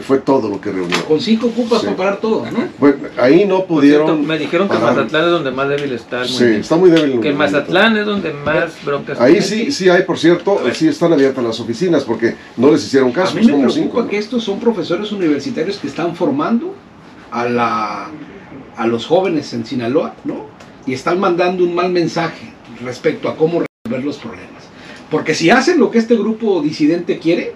fue 0.00 0.18
todo 0.18 0.48
lo 0.48 0.60
que 0.60 0.72
reunió. 0.72 1.04
Con 1.04 1.20
cinco 1.20 1.46
ocupas 1.46 1.82
para 1.82 1.96
parar 1.96 2.20
todo, 2.20 2.44
¿no? 2.50 2.68
Bueno, 2.78 2.96
ahí 3.16 3.44
no 3.44 3.64
pudieron. 3.64 4.26
me 4.26 4.38
dijeron 4.38 4.68
que 4.68 4.78
Mazatlán 4.78 5.24
es 5.24 5.30
donde 5.30 5.50
más 5.50 5.68
débil 5.68 5.92
está. 5.92 6.24
sí, 6.24 6.44
está 6.44 6.76
muy 6.76 6.90
débil. 6.90 7.20
Que 7.20 7.32
Mazatlán 7.32 7.96
es 7.96 8.06
donde 8.06 8.32
más 8.32 8.84
broncas 8.84 9.20
Ahí 9.20 9.40
sí, 9.40 9.70
sí 9.70 9.88
hay, 9.88 10.02
por 10.02 10.18
cierto, 10.18 10.60
sí 10.72 10.88
están 10.88 11.12
abiertas 11.12 11.44
las 11.44 11.60
oficinas 11.60 12.04
porque 12.04 12.34
no 12.56 12.70
les 12.70 12.84
hicieron 12.84 13.12
caso. 13.12 13.36
A 13.36 13.40
mí 13.40 13.46
me 13.46 13.68
preocupa 13.68 14.08
que 14.08 14.18
estos 14.18 14.42
son 14.42 14.58
profesores 14.58 15.12
universitarios 15.12 15.78
que 15.78 15.86
están 15.86 16.16
formando 16.16 16.74
a, 17.30 17.44
la, 17.44 18.08
a 18.76 18.86
los 18.86 19.06
jóvenes 19.06 19.52
en 19.52 19.64
Sinaloa, 19.64 20.14
¿no? 20.24 20.46
Y 20.86 20.92
están 20.92 21.20
mandando 21.20 21.64
un 21.64 21.74
mal 21.74 21.90
mensaje 21.90 22.52
respecto 22.84 23.28
a 23.28 23.36
cómo 23.36 23.62
resolver 23.62 24.04
los 24.04 24.16
problemas. 24.18 24.64
Porque 25.10 25.34
si 25.34 25.50
hacen 25.50 25.78
lo 25.78 25.90
que 25.90 25.98
este 25.98 26.16
grupo 26.16 26.60
disidente 26.60 27.18
quiere, 27.18 27.54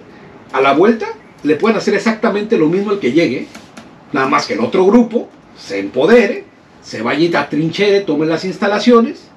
a 0.53 0.61
la 0.61 0.73
vuelta 0.73 1.07
le 1.43 1.55
pueden 1.55 1.77
hacer 1.77 1.93
exactamente 1.93 2.57
lo 2.57 2.67
mismo 2.67 2.91
al 2.91 2.99
que 2.99 3.11
llegue 3.11 3.47
Nada 4.11 4.27
más 4.27 4.47
que 4.47 4.53
el 4.53 4.59
otro 4.59 4.85
grupo 4.85 5.29
se 5.57 5.79
empodere, 5.79 6.45
se 6.81 7.01
vaya 7.01 7.25
y 7.25 7.35
atrinchera, 7.35 8.05
tome 8.05 8.25
las 8.25 8.43
instalaciones 8.45 9.27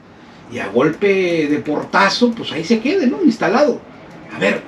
y 0.52 0.58
a 0.58 0.68
golpe 0.68 1.46
de 1.48 1.58
portazo, 1.58 2.30
pues 2.30 2.52
ahí 2.52 2.64
se 2.64 2.80
quede, 2.80 3.06
¿no? 3.06 3.22
Instalado. 3.22 3.80
A 4.34 4.38
ver, 4.38 4.62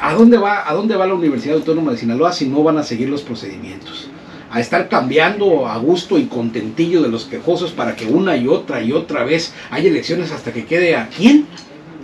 ¿a 0.00 0.14
dónde 0.14 0.38
va, 0.38 0.68
a 0.68 0.74
dónde 0.74 0.96
va 0.96 1.06
la 1.06 1.14
Universidad 1.14 1.56
Autónoma 1.56 1.92
de 1.92 1.98
Sinaloa 1.98 2.32
si 2.32 2.46
no 2.46 2.62
van 2.62 2.78
a 2.78 2.82
seguir 2.82 3.08
los 3.08 3.22
procedimientos? 3.22 4.08
a 4.52 4.58
estar 4.58 4.88
cambiando 4.88 5.68
a 5.68 5.78
gusto 5.78 6.18
y 6.18 6.24
contentillo 6.24 7.02
de 7.02 7.08
los 7.08 7.26
quejosos 7.26 7.70
para 7.70 7.94
que 7.94 8.06
una 8.06 8.36
y 8.36 8.48
otra 8.48 8.82
y 8.82 8.90
otra 8.90 9.22
vez 9.22 9.54
haya 9.70 9.88
elecciones 9.88 10.32
hasta 10.32 10.52
que 10.52 10.64
quede 10.64 10.96
a 10.96 11.08
quién. 11.08 11.46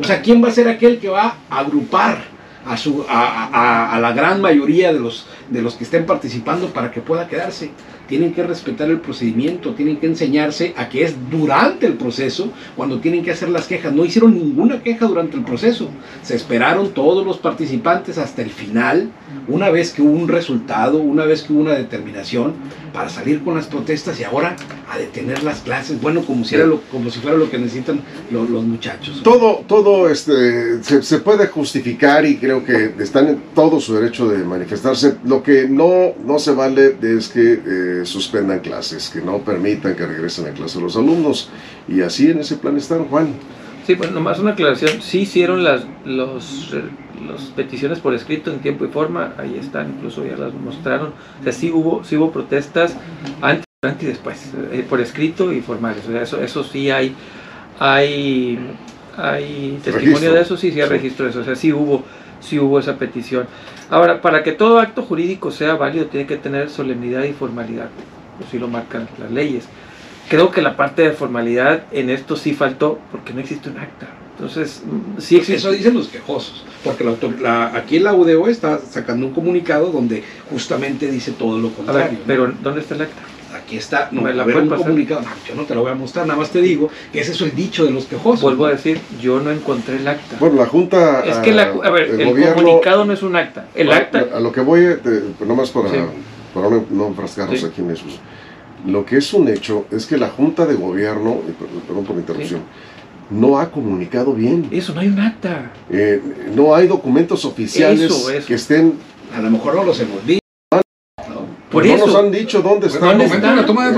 O 0.00 0.04
sea, 0.04 0.22
¿quién 0.22 0.44
va 0.44 0.46
a 0.46 0.52
ser 0.52 0.68
aquel 0.68 1.00
que 1.00 1.08
va 1.08 1.38
a 1.50 1.58
agrupar 1.58 2.35
a, 2.66 2.76
su, 2.76 3.04
a, 3.08 3.94
a 3.94 4.00
la 4.00 4.12
gran 4.12 4.40
mayoría 4.40 4.92
de 4.92 5.00
los, 5.00 5.26
de 5.48 5.62
los 5.62 5.74
que 5.74 5.84
estén 5.84 6.06
participando 6.06 6.68
para 6.68 6.90
que 6.90 7.00
pueda 7.00 7.28
quedarse? 7.28 7.70
Tienen 8.08 8.32
que 8.32 8.42
respetar 8.42 8.88
el 8.90 9.00
procedimiento, 9.00 9.74
tienen 9.74 9.98
que 9.98 10.06
enseñarse 10.06 10.74
a 10.76 10.88
que 10.88 11.04
es 11.04 11.14
durante 11.30 11.86
el 11.86 11.94
proceso 11.94 12.52
cuando 12.76 13.00
tienen 13.00 13.24
que 13.24 13.30
hacer 13.30 13.48
las 13.48 13.66
quejas. 13.66 13.92
No 13.92 14.04
hicieron 14.04 14.34
ninguna 14.34 14.82
queja 14.82 15.06
durante 15.06 15.36
el 15.36 15.44
proceso. 15.44 15.88
Se 16.22 16.36
esperaron 16.36 16.92
todos 16.92 17.24
los 17.24 17.38
participantes 17.38 18.18
hasta 18.18 18.42
el 18.42 18.50
final, 18.50 19.10
una 19.48 19.70
vez 19.70 19.92
que 19.92 20.02
hubo 20.02 20.12
un 20.12 20.28
resultado, 20.28 20.98
una 20.98 21.24
vez 21.24 21.42
que 21.42 21.52
hubo 21.52 21.60
una 21.60 21.74
determinación, 21.74 22.54
para 22.92 23.10
salir 23.10 23.44
con 23.44 23.54
las 23.56 23.66
protestas 23.66 24.18
y 24.20 24.24
ahora 24.24 24.56
a 24.90 24.98
detener 24.98 25.42
las 25.42 25.60
clases. 25.60 26.00
Bueno, 26.00 26.22
como 26.24 26.44
si, 26.44 26.54
era 26.54 26.64
lo, 26.64 26.80
como 26.90 27.10
si 27.10 27.20
fuera 27.20 27.36
lo 27.36 27.50
que 27.50 27.58
necesitan 27.58 28.00
los, 28.30 28.48
muchachos. 28.48 29.22
Todo, 29.22 29.64
todo 29.66 30.08
este, 30.08 30.82
se, 30.82 31.18
puede 31.18 31.46
justificar 31.48 32.24
y 32.24 32.36
creo 32.36 32.64
que 32.64 32.94
están 32.98 33.28
en 33.28 33.42
todo 33.54 33.80
su 33.80 33.94
derecho 33.94 34.28
de 34.28 34.38
manifestarse. 34.44 35.16
Lo 35.24 35.42
que 35.42 35.68
no, 35.68 36.14
no 36.24 36.38
se 36.38 36.52
vale 36.52 36.96
es 37.02 37.28
que... 37.28 37.60
Eh, 37.66 37.95
suspendan 38.04 38.60
clases, 38.60 39.08
que 39.08 39.20
no 39.20 39.38
permitan 39.38 39.94
que 39.94 40.06
regresen 40.06 40.46
a 40.46 40.50
clase 40.50 40.80
los 40.80 40.96
alumnos. 40.96 41.48
Y 41.88 42.02
así 42.02 42.30
en 42.30 42.40
ese 42.40 42.56
plan 42.56 42.76
están, 42.76 43.04
Juan. 43.06 43.28
Sí, 43.86 43.94
pues 43.94 44.10
nomás 44.10 44.40
una 44.40 44.52
aclaración. 44.52 45.00
Sí 45.00 45.20
hicieron 45.20 45.62
las 45.62 45.84
los, 46.04 46.74
los 47.26 47.42
peticiones 47.54 48.00
por 48.00 48.14
escrito 48.14 48.50
en 48.50 48.58
tiempo 48.58 48.84
y 48.84 48.88
forma, 48.88 49.34
ahí 49.38 49.56
están, 49.60 49.94
incluso 49.96 50.24
ya 50.26 50.36
las 50.36 50.52
mostraron. 50.54 51.12
O 51.40 51.44
sea, 51.44 51.52
sí 51.52 51.70
hubo, 51.70 52.02
sí 52.02 52.16
hubo 52.16 52.32
protestas 52.32 52.96
antes, 53.40 53.64
antes 53.82 54.02
y 54.02 54.06
después, 54.06 54.52
eh, 54.72 54.84
por 54.88 55.00
escrito 55.00 55.52
y 55.52 55.60
formales. 55.60 56.04
O 56.08 56.10
sea, 56.10 56.22
eso, 56.22 56.42
eso 56.42 56.64
sí 56.64 56.90
hay, 56.90 57.14
hay, 57.78 58.58
hay 59.16 59.78
testimonio 59.84 60.32
de 60.32 60.40
eso, 60.40 60.56
sí, 60.56 60.72
sí 60.72 60.80
hay 60.80 60.88
registro 60.88 61.26
de 61.26 61.30
eso. 61.30 61.40
O 61.40 61.44
sea, 61.44 61.54
sí 61.54 61.72
hubo, 61.72 62.02
sí 62.46 62.58
hubo 62.58 62.78
esa 62.78 62.96
petición. 62.96 63.46
Ahora, 63.90 64.20
para 64.22 64.42
que 64.42 64.52
todo 64.52 64.78
acto 64.78 65.02
jurídico 65.02 65.50
sea 65.50 65.74
válido, 65.74 66.06
tiene 66.06 66.26
que 66.26 66.36
tener 66.36 66.70
solemnidad 66.70 67.24
y 67.24 67.32
formalidad, 67.32 67.88
así 68.46 68.58
lo 68.58 68.68
marcan 68.68 69.08
las 69.18 69.30
leyes. 69.30 69.68
Creo 70.28 70.50
que 70.50 70.62
la 70.62 70.76
parte 70.76 71.02
de 71.02 71.12
formalidad 71.12 71.84
en 71.92 72.10
esto 72.10 72.36
sí 72.36 72.52
faltó 72.52 72.98
porque 73.12 73.32
no 73.32 73.40
existe 73.40 73.70
un 73.70 73.78
acta. 73.78 74.08
Entonces, 74.36 74.82
mm, 74.84 75.20
sí 75.20 75.36
existe. 75.36 75.56
Eso 75.56 75.70
dicen 75.70 75.94
los 75.94 76.08
quejosos, 76.08 76.64
porque 76.84 77.04
la, 77.40 77.74
aquí 77.74 77.98
la 77.98 78.12
UDO 78.12 78.48
está 78.48 78.78
sacando 78.78 79.26
un 79.26 79.32
comunicado 79.32 79.90
donde 79.90 80.22
justamente 80.50 81.10
dice 81.10 81.32
todo 81.32 81.58
lo 81.58 81.70
contrario. 81.70 82.18
pero 82.26 82.52
¿dónde 82.62 82.80
está 82.80 82.96
el 82.96 83.02
acta? 83.02 83.22
Aquí 83.66 83.76
está, 83.76 84.08
no, 84.12 84.26
a 84.26 84.44
ver 84.44 84.56
un 84.56 84.68
comunicado, 84.68 85.22
yo 85.46 85.54
no 85.56 85.64
te 85.64 85.74
lo 85.74 85.82
voy 85.82 85.90
a 85.90 85.96
mostrar, 85.96 86.24
nada 86.24 86.38
más 86.38 86.50
te 86.50 86.60
digo 86.60 86.88
que 87.12 87.20
ese 87.20 87.32
es 87.32 87.40
el 87.40 87.54
dicho 87.54 87.84
de 87.84 87.90
los 87.90 88.06
quejosos. 88.06 88.42
Vuelvo 88.42 88.66
a 88.66 88.70
decir, 88.70 89.00
yo 89.20 89.40
no 89.40 89.50
encontré 89.50 89.96
el 89.96 90.06
acta. 90.06 90.36
Bueno, 90.38 90.56
la 90.56 90.66
Junta... 90.66 91.24
Es 91.24 91.38
que, 91.38 91.52
la, 91.52 91.74
a 91.82 91.90
ver, 91.90 92.10
el, 92.10 92.54
comunicado 92.54 93.04
no 93.04 93.12
es 93.12 93.22
un 93.24 93.34
acta. 93.34 93.66
El 93.74 93.90
acta... 93.90 94.26
A 94.32 94.40
lo 94.40 94.52
que 94.52 94.60
voy, 94.60 94.84
eh, 94.84 94.98
pues, 95.02 95.48
nomás 95.48 95.70
para, 95.70 95.90
para 96.54 96.70
no, 96.70 96.86
no 96.90 97.08
enfrascarnos 97.08 97.64
aquí 97.64 97.80
en 97.80 97.90
eso. 97.90 98.04
Lo 98.86 99.04
que 99.04 99.16
es 99.16 99.34
un 99.34 99.48
hecho 99.48 99.86
es 99.90 100.06
que 100.06 100.16
la 100.16 100.28
Junta 100.28 100.64
de 100.64 100.74
Gobierno, 100.74 101.40
perdón 101.88 102.04
por 102.04 102.14
la 102.14 102.20
interrupción, 102.20 102.60
no 103.30 103.58
ha 103.58 103.72
comunicado 103.72 104.32
bien. 104.32 104.68
Eso, 104.70 104.94
no 104.94 105.00
hay 105.00 105.08
un 105.08 105.18
acta. 105.18 105.72
Eh, 105.90 106.22
no 106.54 106.72
hay 106.72 106.86
documentos 106.86 107.44
oficiales 107.44 108.12
que 108.46 108.54
estén... 108.54 108.94
A 109.34 109.40
lo 109.40 109.50
mejor 109.50 109.74
no 109.74 109.82
los 109.82 109.98
hemos 109.98 110.24
visto 110.24 110.45
no 111.84 111.96
nos 112.06 112.14
han 112.14 112.30
dicho 112.30 112.62
dónde 112.62 112.86
está. 112.86 113.04
¿Dónde 113.06 113.24
está? 113.24 113.54
la 113.54 113.66
toma 113.66 113.86
de 113.86 113.92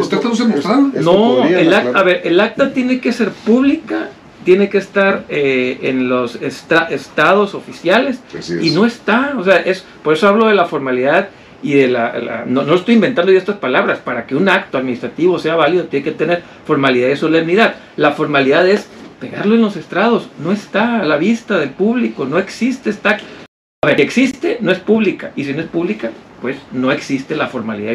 no 1.03 1.45
el 1.45 1.73
acta, 1.75 1.99
a 1.99 2.03
ver, 2.03 2.23
el 2.25 2.41
acta 2.41 2.73
tiene 2.73 3.01
que 3.01 3.13
ser 3.13 3.31
pública, 3.31 4.11
tiene 4.45 4.69
que 4.69 4.79
estar 4.79 5.25
eh, 5.29 5.79
en 5.83 6.09
los 6.09 6.37
estados 6.37 7.55
oficiales 7.55 8.21
y 8.61 8.71
no 8.71 8.87
está. 8.87 9.35
O 9.39 9.45
sea, 9.45 9.57
es 9.57 9.85
por 10.03 10.15
eso 10.15 10.29
hablo 10.29 10.47
de 10.47 10.55
la 10.55 10.67
formalidad 10.67 11.29
y 11.63 11.75
de 11.75 11.89
la, 11.89 12.45
no, 12.47 12.63
no, 12.63 12.75
estoy 12.75 12.95
inventando 12.95 13.33
yo 13.33 13.39
estas 13.39 13.57
palabras, 13.57 13.99
para 13.99 14.27
que 14.27 14.37
un 14.37 14.49
acto 14.49 14.79
administrativo 14.79 15.39
sea 15.39 15.57
válido 15.57 15.85
tiene 15.85 16.05
que 16.05 16.13
tener 16.13 16.43
formalidad 16.65 17.09
y 17.09 17.17
solemnidad. 17.17 17.75
La 17.97 18.13
formalidad 18.13 18.69
es 18.69 18.89
pegarlo 19.19 19.57
en 19.57 19.63
los 19.63 19.77
estrados, 19.77 20.29
no 20.43 20.53
está 20.53 21.01
a 21.01 21.05
la 21.05 21.17
vista 21.17 21.59
del 21.59 21.71
público, 21.71 22.25
no 22.25 22.39
existe, 22.39 22.91
está... 22.91 23.19
A 23.83 23.87
ver, 23.87 24.01
existe, 24.01 24.59
no 24.61 24.73
es 24.73 24.79
pública, 24.79 25.33
y 25.37 25.45
si 25.45 25.53
no 25.53 25.61
es 25.61 25.67
pública, 25.67 26.11
pues 26.41 26.57
no 26.73 26.93
existe 26.93 27.37
la 27.37 27.49
formalidad. 27.49 27.95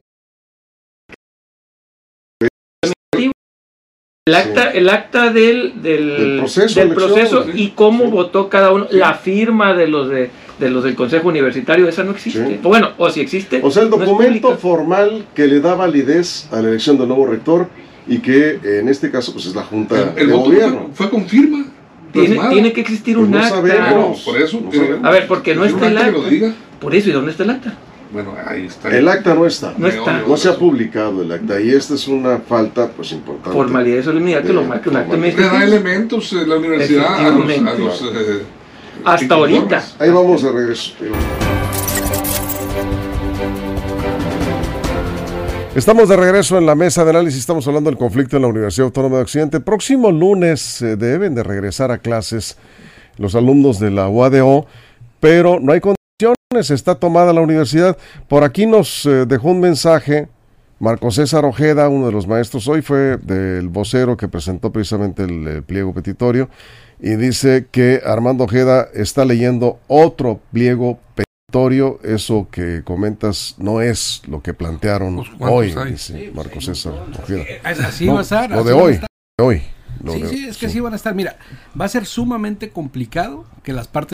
El 4.26 4.36
acta, 4.36 4.72
el 4.72 4.88
acta 4.88 5.34
del, 5.34 5.82
del, 5.82 6.38
proceso, 6.38 7.46
y 7.54 7.72
cómo 7.72 8.10
votó 8.10 8.48
cada 8.48 8.72
uno, 8.72 8.88
la 8.90 9.16
firma 9.16 9.74
de 9.74 9.88
los 9.88 10.10
de, 10.10 10.30
los 10.60 10.86
del 10.86 10.96
Consejo 10.96 11.28
Universitario, 11.28 11.90
esa 11.90 12.06
no 12.06 12.12
existe. 12.12 12.58
bueno, 12.64 12.92
o 12.98 13.10
si 13.10 13.20
existe. 13.20 13.60
O 13.62 13.70
sea, 13.70 13.84
el 13.84 13.90
documento 13.90 14.58
formal 14.58 15.26
que 15.36 15.46
le 15.46 15.60
da 15.60 15.76
validez 15.76 16.48
a 16.54 16.62
la 16.62 16.70
elección 16.70 16.98
del 16.98 17.10
nuevo 17.10 17.26
rector 17.26 17.68
y 18.08 18.20
que 18.20 18.62
en 18.64 18.88
este 18.88 19.12
caso 19.12 19.34
pues 19.34 19.46
es 19.46 19.56
la 19.56 19.64
Junta 19.64 20.14
el, 20.16 20.28
de 20.28 20.34
Gobierno. 20.34 20.90
Fue, 20.94 21.10
con 21.10 21.28
firma. 21.28 21.66
Tiene, 22.14 22.72
que 22.72 22.80
existir 22.80 23.18
pues 23.18 23.28
un 23.28 23.36
acta. 23.36 23.62
por 24.24 24.38
eso. 24.38 24.62
a 25.04 25.12
ver, 25.12 25.28
porque 25.28 25.54
no 25.54 25.66
está 25.66 25.88
el 25.88 25.98
acta. 25.98 26.54
Por 26.80 26.96
eso, 26.96 27.10
¿y 27.10 27.12
dónde 27.12 27.32
está 27.32 27.44
el 27.44 27.50
acta? 27.50 27.78
Bueno, 28.14 28.36
ahí 28.46 28.68
está. 28.68 28.96
El 28.96 29.08
acta 29.08 29.34
no 29.34 29.48
está. 29.48 29.74
No 29.76 29.88
está. 29.88 30.22
No 30.22 30.38
se 30.38 30.48
ha 30.48 30.56
publicado 30.56 31.24
el 31.24 31.32
acta 31.32 31.60
y 31.60 31.72
esta 31.72 31.96
es 31.96 32.08
una 32.08 32.38
falta 32.38 32.88
pues 32.92 33.12
importante. 33.12 33.52
Formalidad 33.52 33.98
y 33.98 34.04
solemnidad 34.04 34.44
que 34.44 34.54
lo 34.54 34.64
marque 34.64 34.90
un 34.90 34.98
acta. 34.98 35.18
Le 35.18 35.32
da 35.34 35.64
elementos 35.64 36.32
en 36.34 36.48
la 36.48 36.58
universidad 36.58 37.26
a 37.26 37.30
los... 37.32 38.02
Eh, 38.04 38.44
Hasta 39.04 39.34
ahorita. 39.34 39.84
Ahí 39.98 40.12
vamos 40.12 40.44
de 40.44 40.52
regreso. 40.52 40.94
Estamos 45.76 46.08
de 46.08 46.16
regreso 46.16 46.60
en 46.60 46.68
la 46.68 46.76
mesa 46.76 47.04
de 47.04 47.10
análisis, 47.10 47.40
estamos 47.40 47.68
hablando 47.68 47.90
del 47.90 47.98
conflicto 47.98 48.36
en 48.36 48.44
la 48.44 48.48
Universidad 48.48 48.86
Autónoma 48.86 49.18
de 49.18 49.24
Occidente. 49.24 49.60
Próximo 49.60 50.12
lunes 50.12 50.84
eh, 50.84 50.98
deben 50.98 51.34
de 51.34 51.42
regresar 51.42 51.90
a 51.90 51.98
clases 51.98 52.60
los 53.18 53.34
alumnos 53.34 53.80
de 53.80 53.90
la 53.90 54.08
UADO, 54.08 54.68
pero 55.20 55.60
no 55.60 55.72
hay 55.72 55.82
está 56.60 56.96
tomada 56.96 57.34
la 57.34 57.42
universidad. 57.42 57.98
Por 58.28 58.44
aquí 58.44 58.66
nos 58.66 59.06
eh, 59.06 59.26
dejó 59.26 59.50
un 59.50 59.60
mensaje 59.60 60.28
Marco 60.80 61.12
César 61.12 61.46
Ojeda, 61.46 61.88
uno 61.88 62.08
de 62.08 62.12
los 62.12 62.28
maestros 62.28 62.68
hoy, 62.68 62.82
fue 62.82 63.18
del 63.18 63.70
vocero 63.70 64.18
que 64.18 64.28
presentó 64.28 64.72
precisamente 64.72 65.24
el, 65.24 65.64
pliego 65.64 65.94
petitorio 65.94 66.50
y 67.00 67.16
dice 67.16 67.68
que 67.72 68.02
Armando 68.06 68.44
Ojeda 68.44 68.90
está 68.94 69.24
leyendo 69.24 69.80
otro 69.88 70.42
pliego 70.52 71.00
petitorio. 71.16 72.00
Eso 72.04 72.48
que 72.52 72.82
comentas 72.84 73.56
no 73.60 73.82
es 73.82 74.24
lo 74.28 74.42
que 74.42 74.54
plantearon 74.54 75.24
pues, 75.38 75.76
hoy, 75.76 75.92
dice 75.92 76.32
Marco 76.34 76.60
César 76.60 76.94
Ojeda. 77.22 77.46
Así 77.64 78.08
va 78.08 78.20
a 78.20 78.22
estar. 78.22 78.50
Lo 78.50 78.64
de 78.64 78.74
hoy. 78.74 79.00
hoy 79.38 79.62
sí, 80.12 80.28
sí, 80.28 80.48
es 80.48 80.58
que 80.58 80.70
sí 80.70 80.80
van 80.80 80.94
a 80.94 80.96
estar. 80.96 81.16
Mira, 81.16 81.38
va 81.80 81.86
a 81.86 81.90
ser 81.90 82.06
sumamente 82.06 82.70
complicado 82.70 83.46
que 83.64 83.74
las 83.74 83.88
partes 83.88 84.14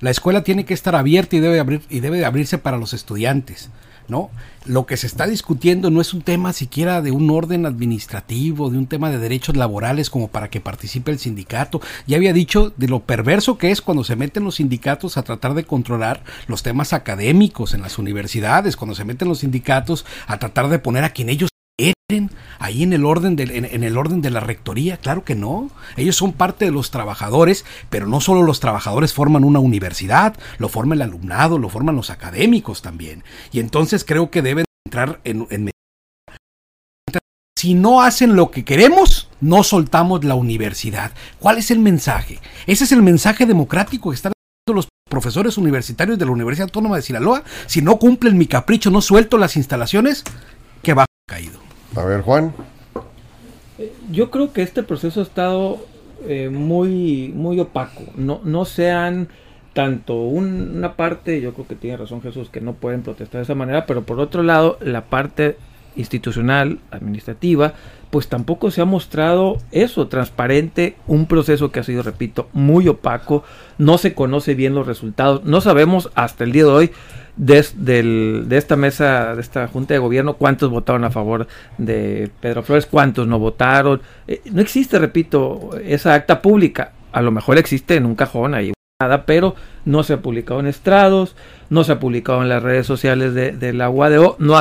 la 0.00 0.10
escuela 0.10 0.42
tiene 0.42 0.64
que 0.64 0.74
estar 0.74 0.94
abierta 0.94 1.36
y 1.36 1.40
debe, 1.40 1.60
abrir, 1.60 1.82
y 1.90 2.00
debe 2.00 2.18
de 2.18 2.24
abrirse 2.24 2.58
para 2.58 2.78
los 2.78 2.94
estudiantes. 2.94 3.70
¿no? 4.10 4.30
Lo 4.66 4.84
que 4.84 4.96
se 4.96 5.06
está 5.06 5.26
discutiendo 5.26 5.90
no 5.90 6.00
es 6.00 6.12
un 6.12 6.20
tema 6.20 6.52
siquiera 6.52 7.00
de 7.00 7.12
un 7.12 7.30
orden 7.30 7.64
administrativo, 7.64 8.68
de 8.68 8.76
un 8.76 8.86
tema 8.86 9.08
de 9.08 9.18
derechos 9.18 9.56
laborales 9.56 10.10
como 10.10 10.28
para 10.28 10.50
que 10.50 10.60
participe 10.60 11.12
el 11.12 11.18
sindicato. 11.18 11.80
Ya 12.06 12.16
había 12.16 12.32
dicho 12.32 12.72
de 12.76 12.88
lo 12.88 13.00
perverso 13.00 13.56
que 13.56 13.70
es 13.70 13.80
cuando 13.80 14.04
se 14.04 14.16
meten 14.16 14.44
los 14.44 14.56
sindicatos 14.56 15.16
a 15.16 15.22
tratar 15.22 15.54
de 15.54 15.64
controlar 15.64 16.24
los 16.48 16.62
temas 16.62 16.92
académicos 16.92 17.72
en 17.72 17.82
las 17.82 17.98
universidades, 17.98 18.76
cuando 18.76 18.94
se 18.94 19.04
meten 19.04 19.28
los 19.28 19.38
sindicatos 19.38 20.04
a 20.26 20.38
tratar 20.38 20.68
de 20.68 20.80
poner 20.80 21.04
a 21.04 21.10
quien 21.10 21.30
ellos 21.30 21.49
ahí 22.58 22.82
en 22.82 22.92
el 22.92 23.04
orden 23.04 23.36
de, 23.36 23.44
en, 23.44 23.84
el 23.84 23.96
orden 23.96 24.22
de 24.22 24.30
la 24.30 24.40
rectoría, 24.40 24.96
claro 24.96 25.24
que 25.24 25.34
no. 25.34 25.70
Ellos 25.96 26.16
son 26.16 26.32
parte 26.32 26.64
de 26.64 26.70
los 26.70 26.90
trabajadores, 26.90 27.64
pero 27.88 28.06
no 28.06 28.20
solo 28.20 28.42
los 28.42 28.60
trabajadores 28.60 29.12
forman 29.12 29.44
una 29.44 29.58
universidad, 29.58 30.36
lo 30.58 30.68
forma 30.68 30.94
el 30.94 31.02
alumnado, 31.02 31.58
lo 31.58 31.68
forman 31.68 31.96
los 31.96 32.10
académicos 32.10 32.82
también. 32.82 33.24
Y 33.52 33.60
entonces 33.60 34.04
creo 34.04 34.30
que 34.30 34.42
deben 34.42 34.64
entrar 34.86 35.20
en, 35.24 35.46
en 35.50 35.70
si 37.58 37.74
no 37.74 38.00
hacen 38.00 38.36
lo 38.36 38.50
que 38.50 38.64
queremos, 38.64 39.28
no 39.42 39.62
soltamos 39.64 40.24
la 40.24 40.34
universidad. 40.34 41.12
¿Cuál 41.38 41.58
es 41.58 41.70
el 41.70 41.78
mensaje? 41.78 42.38
Ese 42.66 42.84
es 42.84 42.92
el 42.92 43.02
mensaje 43.02 43.44
democrático 43.44 44.08
que 44.08 44.16
está 44.16 44.32
los 44.72 44.88
profesores 45.10 45.58
universitarios 45.58 46.18
de 46.18 46.24
la 46.24 46.30
Universidad 46.30 46.68
Autónoma 46.68 46.96
de 46.96 47.02
Sinaloa, 47.02 47.42
si 47.66 47.82
no 47.82 47.98
cumplen 47.98 48.38
mi 48.38 48.46
capricho, 48.46 48.90
no 48.90 49.02
suelto 49.02 49.36
las 49.36 49.56
instalaciones. 49.56 50.24
A 51.96 52.04
ver, 52.04 52.22
Juan. 52.22 52.52
Yo 54.10 54.30
creo 54.30 54.52
que 54.52 54.62
este 54.62 54.82
proceso 54.82 55.20
ha 55.20 55.22
estado 55.22 55.78
eh, 56.26 56.50
muy, 56.50 57.32
muy 57.34 57.58
opaco. 57.60 58.02
No, 58.16 58.40
no 58.44 58.64
sean 58.64 59.28
tanto 59.72 60.14
una 60.14 60.94
parte, 60.94 61.40
yo 61.40 61.54
creo 61.54 61.66
que 61.66 61.76
tiene 61.76 61.96
razón 61.96 62.22
Jesús, 62.22 62.50
que 62.50 62.60
no 62.60 62.74
pueden 62.74 63.02
protestar 63.02 63.38
de 63.38 63.44
esa 63.44 63.54
manera, 63.54 63.86
pero 63.86 64.02
por 64.02 64.20
otro 64.20 64.42
lado, 64.42 64.78
la 64.80 65.04
parte 65.04 65.56
institucional, 65.96 66.78
administrativa, 66.90 67.74
pues 68.10 68.28
tampoco 68.28 68.70
se 68.70 68.80
ha 68.80 68.84
mostrado 68.84 69.58
eso, 69.70 70.08
transparente, 70.08 70.96
un 71.06 71.26
proceso 71.26 71.70
que 71.70 71.80
ha 71.80 71.84
sido, 71.84 72.02
repito, 72.02 72.48
muy 72.52 72.88
opaco, 72.88 73.44
no 73.78 73.98
se 73.98 74.14
conoce 74.14 74.54
bien 74.54 74.74
los 74.74 74.86
resultados, 74.86 75.44
no 75.44 75.60
sabemos 75.60 76.10
hasta 76.14 76.44
el 76.44 76.52
día 76.52 76.64
de 76.64 76.70
hoy 76.70 76.90
de, 77.40 78.42
de 78.46 78.56
esta 78.56 78.76
mesa, 78.76 79.34
de 79.34 79.40
esta 79.40 79.66
Junta 79.66 79.94
de 79.94 79.98
Gobierno, 79.98 80.34
cuántos 80.34 80.70
votaron 80.70 81.04
a 81.04 81.10
favor 81.10 81.46
de 81.78 82.30
Pedro 82.40 82.62
Flores, 82.62 82.86
cuántos 82.86 83.26
no 83.26 83.38
votaron, 83.38 84.02
eh, 84.28 84.42
no 84.52 84.60
existe, 84.60 84.98
repito, 84.98 85.70
esa 85.82 86.14
acta 86.14 86.42
pública, 86.42 86.92
a 87.12 87.22
lo 87.22 87.30
mejor 87.30 87.58
existe 87.58 87.96
en 87.96 88.06
un 88.06 88.14
cajón 88.14 88.54
ahí 88.54 88.72
nada, 89.00 89.24
pero 89.24 89.54
no 89.84 90.02
se 90.02 90.14
ha 90.14 90.22
publicado 90.22 90.60
en 90.60 90.66
estrados, 90.66 91.36
no 91.70 91.84
se 91.84 91.92
ha 91.92 92.00
publicado 92.00 92.42
en 92.42 92.48
las 92.48 92.62
redes 92.62 92.86
sociales 92.86 93.34
de, 93.34 93.72
la 93.72 93.88
UADO, 93.88 94.36
no, 94.38 94.60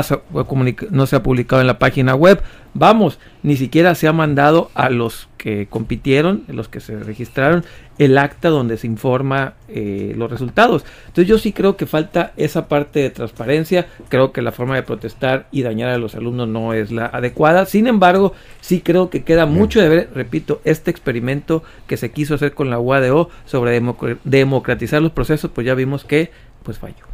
no 0.92 1.06
se 1.08 1.16
ha 1.16 1.24
publicado 1.24 1.62
en 1.62 1.68
la 1.68 1.80
página 1.80 2.16
web. 2.16 2.42
Vamos, 2.76 3.18
ni 3.42 3.58
siquiera 3.58 3.96
se 3.96 4.08
ha 4.08 4.14
mandado 4.14 4.70
a 4.76 4.90
los 4.90 5.28
que 5.38 5.68
compitieron, 5.68 6.44
los 6.48 6.68
que 6.68 6.82
se 6.82 7.00
registraron, 7.00 7.64
el 7.98 8.18
acta 8.18 8.50
donde 8.50 8.78
se 8.78 8.88
informa 8.88 9.54
eh, 9.68 10.14
los 10.16 10.30
resultados. 10.30 10.86
Entonces 11.08 11.28
yo 11.28 11.38
sí 11.38 11.52
creo 11.52 11.78
que 11.78 11.86
falta 11.86 12.32
esa 12.38 12.68
parte 12.68 13.00
de 13.00 13.10
transparencia, 13.10 13.88
creo 14.08 14.32
que 14.32 14.42
la 14.42 14.52
forma 14.52 14.76
de 14.76 14.84
protestar 14.84 15.48
y 15.52 15.64
dañar 15.64 15.90
a 15.90 15.98
los 15.98 16.16
alumnos 16.16 16.48
no 16.48 16.74
es 16.74 16.92
la 16.92 17.08
adecuada. 17.08 17.66
Sin 17.66 17.88
embargo, 17.88 18.34
sí 18.62 18.82
creo 18.82 19.10
que 19.10 19.24
queda 19.24 19.46
mucho 19.46 19.82
de 19.82 19.90
ver, 19.90 20.10
repito, 20.14 20.62
este 20.64 20.92
experimento 20.92 21.64
que 21.88 21.98
se 21.98 22.12
quiso 22.12 22.36
hacer 22.36 22.54
con 22.54 22.70
la 22.70 22.80
UADO 22.80 23.30
sobre 23.46 23.82
democratizar 24.24 25.02
los 25.02 25.09
procesos, 25.12 25.52
pues 25.54 25.66
ya 25.66 25.76
vimos 25.76 26.04
que 26.04 26.32
pues 26.64 26.78
falló. 26.78 27.10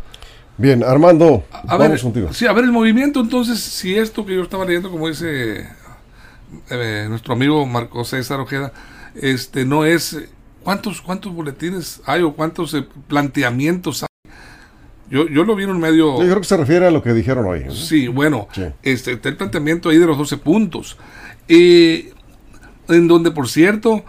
Bien, 0.58 0.84
Armando, 0.84 1.44
a, 1.52 1.78
vamos 1.78 2.02
contigo. 2.02 2.34
Sí, 2.34 2.48
a 2.48 2.54
ver 2.54 2.64
el 2.64 2.72
movimiento, 2.72 3.20
entonces, 3.20 3.60
si 3.60 3.98
esto 3.98 4.26
que 4.26 4.36
yo 4.36 4.42
estaba 4.42 4.66
leyendo, 4.66 4.90
como 4.90 5.10
dice 5.10 5.68
eh, 6.70 7.06
nuestro 7.10 7.34
amigo 7.34 7.66
Marco 7.66 8.06
César 8.06 8.40
Ojeda, 8.40 8.72
este 9.16 9.66
no 9.66 9.86
es 9.86 10.18
cuántos 10.64 11.02
cuántos 11.02 11.34
boletines 11.34 12.02
hay 12.06 12.22
o 12.22 12.34
cuántos 12.34 12.74
eh, 12.74 12.86
planteamientos 13.08 14.04
hay. 14.04 14.32
Yo, 15.10 15.28
yo 15.28 15.44
lo 15.44 15.56
vi 15.56 15.66
en 15.66 15.72
un 15.72 15.80
medio. 15.80 16.20
Yo 16.20 16.26
creo 16.26 16.40
que 16.40 16.48
se 16.48 16.58
refiere 16.58 16.88
a 16.88 16.92
lo 16.92 17.04
que 17.04 17.14
dijeron 17.14 17.46
hoy. 17.46 17.66
Sí, 17.72 18.08
bueno, 18.08 18.48
este 18.82 19.12
el 19.12 19.38
planteamiento 19.38 19.90
ahí 19.90 19.98
de 19.98 20.06
los 20.06 20.18
12 20.18 20.38
puntos. 20.38 20.98
Eh, 21.48 22.12
en 22.88 23.08
donde, 23.08 23.32
por 23.32 23.48
cierto, 23.48 24.04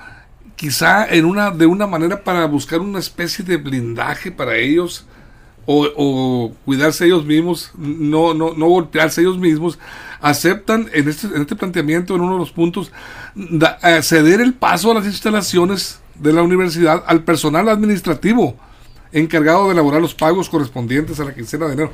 quizá 0.57 1.07
en 1.07 1.25
una 1.25 1.51
de 1.51 1.67
una 1.67 1.87
manera 1.87 2.25
para 2.25 2.47
buscar 2.47 2.81
una 2.81 2.99
especie 2.99 3.45
de 3.45 3.59
blindaje 3.59 4.33
para 4.33 4.57
ellos 4.57 5.07
o, 5.69 6.53
cuidarse 6.65 7.07
ellos 7.07 7.25
mismos, 7.25 7.73
no, 7.77 8.35
no, 8.35 8.55
no 8.55 8.69
golpearse 8.69 9.21
ellos 9.21 9.37
mismos, 9.37 9.79
aceptan 10.21 10.89
en 10.93 11.09
este, 11.09 11.27
en 11.27 11.43
este 11.43 11.57
planteamiento, 11.57 12.15
en 12.15 12.21
uno 12.21 12.35
de 12.35 12.39
los 12.39 12.53
puntos, 12.53 12.93
ceder 14.03 14.41
el 14.41 14.55
paso 14.55 14.93
a 14.93 14.95
las 14.95 15.07
instalaciones 15.07 16.01
de 16.15 16.33
la 16.33 16.43
universidad 16.43 17.03
al 17.07 17.25
personal 17.25 17.69
administrativo 17.69 18.57
encargado 19.13 19.67
de 19.67 19.73
elaborar 19.73 20.01
los 20.01 20.15
pagos 20.15 20.49
correspondientes 20.49 21.19
a 21.21 21.25
la 21.25 21.35
quincena 21.35 21.67
de 21.67 21.73
enero, 21.73 21.93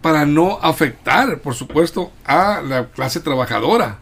para 0.00 0.26
no 0.26 0.58
afectar, 0.60 1.38
por 1.38 1.54
supuesto, 1.54 2.10
a 2.24 2.60
la 2.60 2.86
clase 2.88 3.20
trabajadora. 3.20 3.98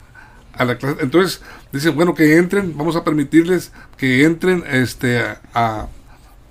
A 0.61 0.65
la 0.65 0.77
clase, 0.77 0.99
entonces, 1.01 1.41
dicen, 1.73 1.97
bueno, 1.97 2.15
que 2.15 2.37
entren, 2.37 2.77
vamos 2.77 2.95
a 2.95 3.03
permitirles 3.03 3.73
que 3.97 4.25
entren 4.25 4.63
este, 4.69 5.25
a 5.55 5.87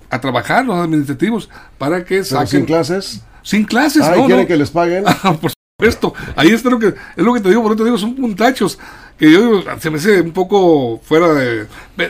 a 0.09 0.19
trabajar 0.19 0.65
los 0.65 0.77
administrativos 0.77 1.49
para 1.77 2.03
que 2.03 2.23
saquen. 2.23 2.47
sin 2.47 2.65
clases? 2.65 3.21
Sin 3.43 3.63
clases, 3.63 4.03
ah, 4.03 4.13
quieren 4.25 4.47
que 4.47 4.57
les 4.57 4.71
paguen? 4.71 5.03
Ah, 5.23 5.33
por 5.39 5.51
supuesto. 5.51 6.13
Ahí 6.35 6.49
está 6.49 6.69
lo 6.69 6.77
que, 6.79 6.87
es 6.87 7.23
lo 7.23 7.33
que 7.33 7.39
te 7.39 7.49
digo, 7.49 7.61
por 7.61 7.71
eso 7.71 7.77
te 7.77 7.85
digo, 7.85 7.97
son 7.97 8.15
puntachos 8.15 8.77
que 9.17 9.31
yo 9.31 9.41
digo, 9.41 9.63
se 9.79 9.89
me 9.89 9.97
hace 9.97 10.21
un 10.21 10.31
poco 10.31 10.99
fuera 11.03 11.33
de, 11.33 11.67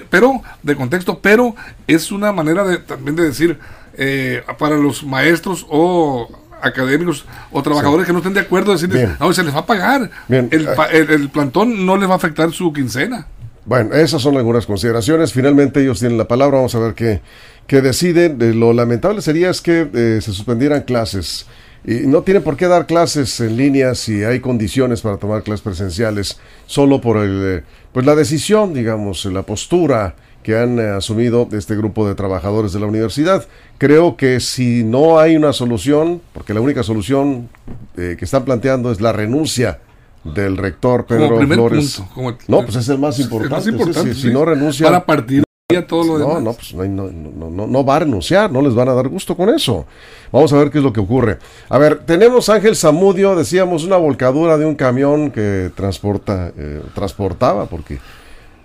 pero, 0.09 0.41
de 0.61 0.75
contexto, 0.75 1.19
pero 1.19 1.55
es 1.87 2.11
una 2.11 2.31
manera 2.31 2.63
de 2.63 2.77
también 2.77 3.15
de 3.15 3.23
decir, 3.23 3.59
eh, 3.95 4.43
para 4.57 4.75
los 4.77 5.03
maestros 5.03 5.65
o 5.69 6.29
académicos 6.61 7.25
o 7.51 7.61
trabajadores 7.63 8.05
que 8.05 8.13
no 8.13 8.19
estén 8.19 8.33
de 8.33 8.41
acuerdo, 8.41 8.71
decirles, 8.71 9.09
no, 9.19 9.33
se 9.33 9.43
les 9.43 9.53
va 9.53 9.59
a 9.59 9.65
pagar. 9.65 10.09
El, 10.29 10.67
el 10.91 11.29
plantón 11.29 11.85
no 11.85 11.97
les 11.97 12.09
va 12.09 12.13
a 12.13 12.17
afectar 12.17 12.51
su 12.51 12.71
quincena. 12.73 13.27
Bueno, 13.69 13.93
esas 13.93 14.23
son 14.23 14.35
algunas 14.35 14.65
consideraciones. 14.65 15.31
Finalmente 15.31 15.81
ellos 15.81 15.99
tienen 15.99 16.17
la 16.17 16.27
palabra. 16.27 16.57
Vamos 16.57 16.73
a 16.73 16.79
ver 16.79 16.95
qué, 16.95 17.21
qué 17.67 17.81
deciden. 17.81 18.41
Eh, 18.41 18.53
lo 18.53 18.73
lamentable 18.73 19.21
sería 19.21 19.51
es 19.51 19.61
que 19.61 19.87
eh, 19.93 20.19
se 20.21 20.33
suspendieran 20.33 20.81
clases. 20.81 21.45
Y 21.85 22.07
no 22.07 22.23
tienen 22.23 22.41
por 22.41 22.57
qué 22.57 22.67
dar 22.67 22.87
clases 22.87 23.39
en 23.39 23.55
línea 23.57 23.93
si 23.93 24.23
hay 24.23 24.39
condiciones 24.39 25.01
para 25.01 25.17
tomar 25.17 25.43
clases 25.43 25.61
presenciales, 25.61 26.39
solo 26.65 26.99
por 26.99 27.17
el, 27.17 27.59
eh, 27.59 27.63
pues 27.93 28.07
la 28.07 28.15
decisión, 28.15 28.73
digamos, 28.73 29.23
la 29.25 29.43
postura 29.43 30.15
que 30.43 30.57
han 30.57 30.79
asumido 30.79 31.47
este 31.51 31.75
grupo 31.75 32.07
de 32.07 32.15
trabajadores 32.15 32.73
de 32.73 32.79
la 32.79 32.85
universidad. 32.85 33.47
Creo 33.77 34.17
que 34.17 34.39
si 34.39 34.83
no 34.83 35.19
hay 35.19 35.35
una 35.35 35.53
solución, 35.53 36.21
porque 36.33 36.53
la 36.53 36.61
única 36.61 36.83
solución 36.83 37.49
que 37.95 38.17
están 38.19 38.45
planteando 38.45 38.91
es 38.91 39.01
la 39.01 39.11
renuncia 39.11 39.79
del 40.23 40.57
rector 40.57 41.05
Pedro 41.05 41.39
Flores. 41.47 42.01
no, 42.47 42.63
pues 42.63 42.75
es 42.75 42.89
el 42.89 42.99
más 42.99 43.19
importante. 43.19 44.13
si, 44.13 44.31
no 44.31 44.45
renuncia. 44.45 44.85
Para 44.85 45.05
partir 45.05 45.43
todo 45.87 46.17
lo 46.17 46.17
no, 46.17 46.41
No, 46.41 46.53
pues 46.53 46.73
no, 46.73 47.11
no, 47.11 47.67
no, 47.67 47.85
va 47.85 47.97
a 47.97 47.99
renunciar, 47.99 48.51
no 48.51 48.61
les 48.61 48.73
van 48.73 48.89
a 48.89 48.93
dar 48.93 49.07
gusto 49.07 49.37
con 49.37 49.49
eso. 49.49 49.85
Vamos 50.31 50.51
a 50.51 50.57
ver 50.57 50.71
qué 50.71 50.79
es 50.79 50.83
lo 50.83 50.91
que 50.91 50.99
ocurre. 50.99 51.37
A 51.69 51.77
ver, 51.77 51.99
tenemos 52.05 52.49
Ángel 52.49 52.75
Zamudio, 52.75 53.35
decíamos, 53.35 53.83
una 53.83 53.97
volcadura 53.97 54.57
de 54.57 54.65
un 54.65 54.73
camión 54.73 55.29
que 55.29 55.69
transporta, 55.75 56.51
eh, 56.57 56.81
transportaba, 56.95 57.67
porque 57.67 57.95
eh, 57.95 57.99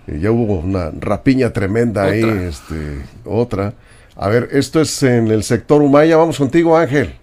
ya 0.07 0.31
hubo 0.31 0.59
una 0.59 0.91
rapiña 0.99 1.51
tremenda 1.51 2.03
ahí, 2.03 2.23
este, 2.47 3.01
otra. 3.25 3.73
A 4.15 4.29
ver, 4.29 4.49
esto 4.51 4.79
es 4.79 5.03
en 5.03 5.27
el 5.27 5.43
sector 5.43 5.81
Humaya. 5.81 6.17
Vamos 6.17 6.37
contigo, 6.37 6.77
Ángel. 6.77 7.13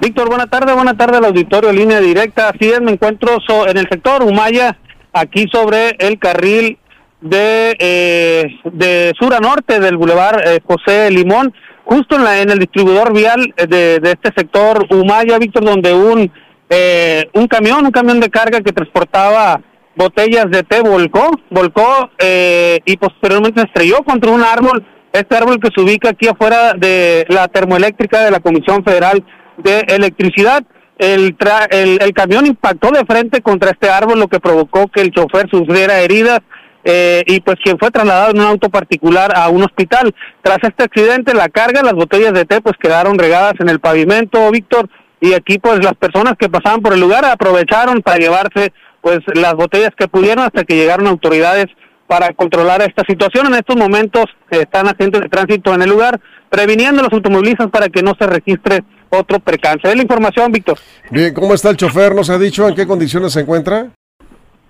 Víctor, 0.00 0.28
buena 0.28 0.46
tarde, 0.46 0.72
buena 0.72 0.96
tarde 0.96 1.18
al 1.18 1.26
auditorio, 1.26 1.72
línea 1.72 2.00
directa. 2.00 2.48
Así 2.48 2.70
es, 2.70 2.80
me 2.80 2.92
encuentro 2.92 3.38
en 3.68 3.76
el 3.76 3.86
sector 3.88 4.22
Humaya, 4.22 4.78
aquí 5.12 5.46
sobre 5.52 5.90
el 5.98 6.18
carril 6.18 6.78
de, 7.20 7.76
eh, 7.78 8.46
de 8.72 9.12
sur 9.18 9.34
a 9.34 9.40
norte 9.40 9.78
del 9.78 9.98
bulevar 9.98 10.42
eh, 10.46 10.60
José 10.64 11.10
Limón, 11.10 11.52
justo 11.84 12.16
en, 12.16 12.24
la, 12.24 12.40
en 12.40 12.50
el 12.50 12.58
distribuidor 12.58 13.12
vial 13.12 13.54
de, 13.56 14.00
de 14.00 14.10
este 14.12 14.32
sector 14.34 14.86
Humaya, 14.90 15.38
Víctor, 15.38 15.64
donde 15.64 15.92
un, 15.92 16.32
eh, 16.70 17.28
un 17.34 17.46
camión, 17.46 17.84
un 17.84 17.92
camión 17.92 18.20
de 18.20 18.30
carga 18.30 18.62
que 18.62 18.72
transportaba 18.72 19.60
botellas 20.00 20.46
de 20.50 20.62
té 20.62 20.80
volcó, 20.80 21.30
volcó 21.50 22.10
eh, 22.18 22.80
y 22.86 22.96
posteriormente 22.96 23.62
estrelló 23.62 23.98
contra 24.02 24.30
un 24.30 24.42
árbol, 24.42 24.82
este 25.12 25.36
árbol 25.36 25.60
que 25.60 25.68
se 25.74 25.82
ubica 25.82 26.10
aquí 26.10 26.26
afuera 26.26 26.72
de 26.72 27.26
la 27.28 27.48
termoeléctrica 27.48 28.24
de 28.24 28.30
la 28.30 28.40
Comisión 28.40 28.82
Federal 28.82 29.22
de 29.58 29.80
electricidad. 29.88 30.62
El, 30.98 31.36
el, 31.70 32.12
camión 32.12 32.46
impactó 32.46 32.90
de 32.90 33.04
frente 33.06 33.40
contra 33.40 33.70
este 33.70 33.88
árbol, 33.88 34.18
lo 34.18 34.28
que 34.28 34.40
provocó 34.40 34.86
que 34.88 35.00
el 35.00 35.10
chofer 35.10 35.48
sufriera 35.50 36.00
heridas. 36.00 36.40
Eh, 36.82 37.22
y 37.26 37.40
pues 37.40 37.56
quien 37.62 37.78
fue 37.78 37.90
trasladado 37.90 38.30
en 38.30 38.40
un 38.40 38.46
auto 38.46 38.70
particular 38.70 39.32
a 39.36 39.50
un 39.50 39.62
hospital. 39.62 40.14
Tras 40.42 40.58
este 40.62 40.84
accidente, 40.84 41.34
la 41.34 41.50
carga, 41.50 41.82
las 41.82 41.92
botellas 41.92 42.32
de 42.32 42.46
té 42.46 42.62
pues 42.62 42.76
quedaron 42.80 43.18
regadas 43.18 43.52
en 43.60 43.68
el 43.68 43.80
pavimento, 43.80 44.50
Víctor, 44.50 44.88
y 45.20 45.34
aquí 45.34 45.58
pues 45.58 45.84
las 45.84 45.94
personas 45.94 46.34
que 46.38 46.48
pasaban 46.48 46.80
por 46.80 46.94
el 46.94 47.00
lugar 47.00 47.26
aprovecharon 47.26 48.00
para 48.00 48.16
llevarse 48.16 48.72
pues 49.00 49.20
las 49.34 49.54
botellas 49.54 49.90
que 49.96 50.08
pudieron 50.08 50.44
hasta 50.44 50.64
que 50.64 50.76
llegaron 50.76 51.06
autoridades 51.06 51.66
para 52.06 52.32
controlar 52.32 52.82
esta 52.82 53.04
situación. 53.08 53.46
En 53.46 53.54
estos 53.54 53.76
momentos 53.76 54.24
están 54.50 54.88
agentes 54.88 55.20
de 55.20 55.28
tránsito 55.28 55.72
en 55.74 55.82
el 55.82 55.90
lugar, 55.90 56.20
previniendo 56.48 57.00
a 57.00 57.04
los 57.04 57.12
automovilistas 57.12 57.68
para 57.70 57.88
que 57.88 58.02
no 58.02 58.14
se 58.18 58.26
registre 58.26 58.82
otro 59.10 59.38
percance. 59.38 59.88
Es 59.88 59.94
la 59.96 60.02
información, 60.02 60.50
Víctor. 60.50 60.78
Bien, 61.10 61.32
¿cómo 61.32 61.54
está 61.54 61.70
el 61.70 61.76
chofer? 61.76 62.14
¿Nos 62.14 62.30
ha 62.30 62.38
dicho 62.38 62.68
en 62.68 62.74
qué 62.74 62.86
condiciones 62.86 63.32
se 63.32 63.40
encuentra? 63.40 63.90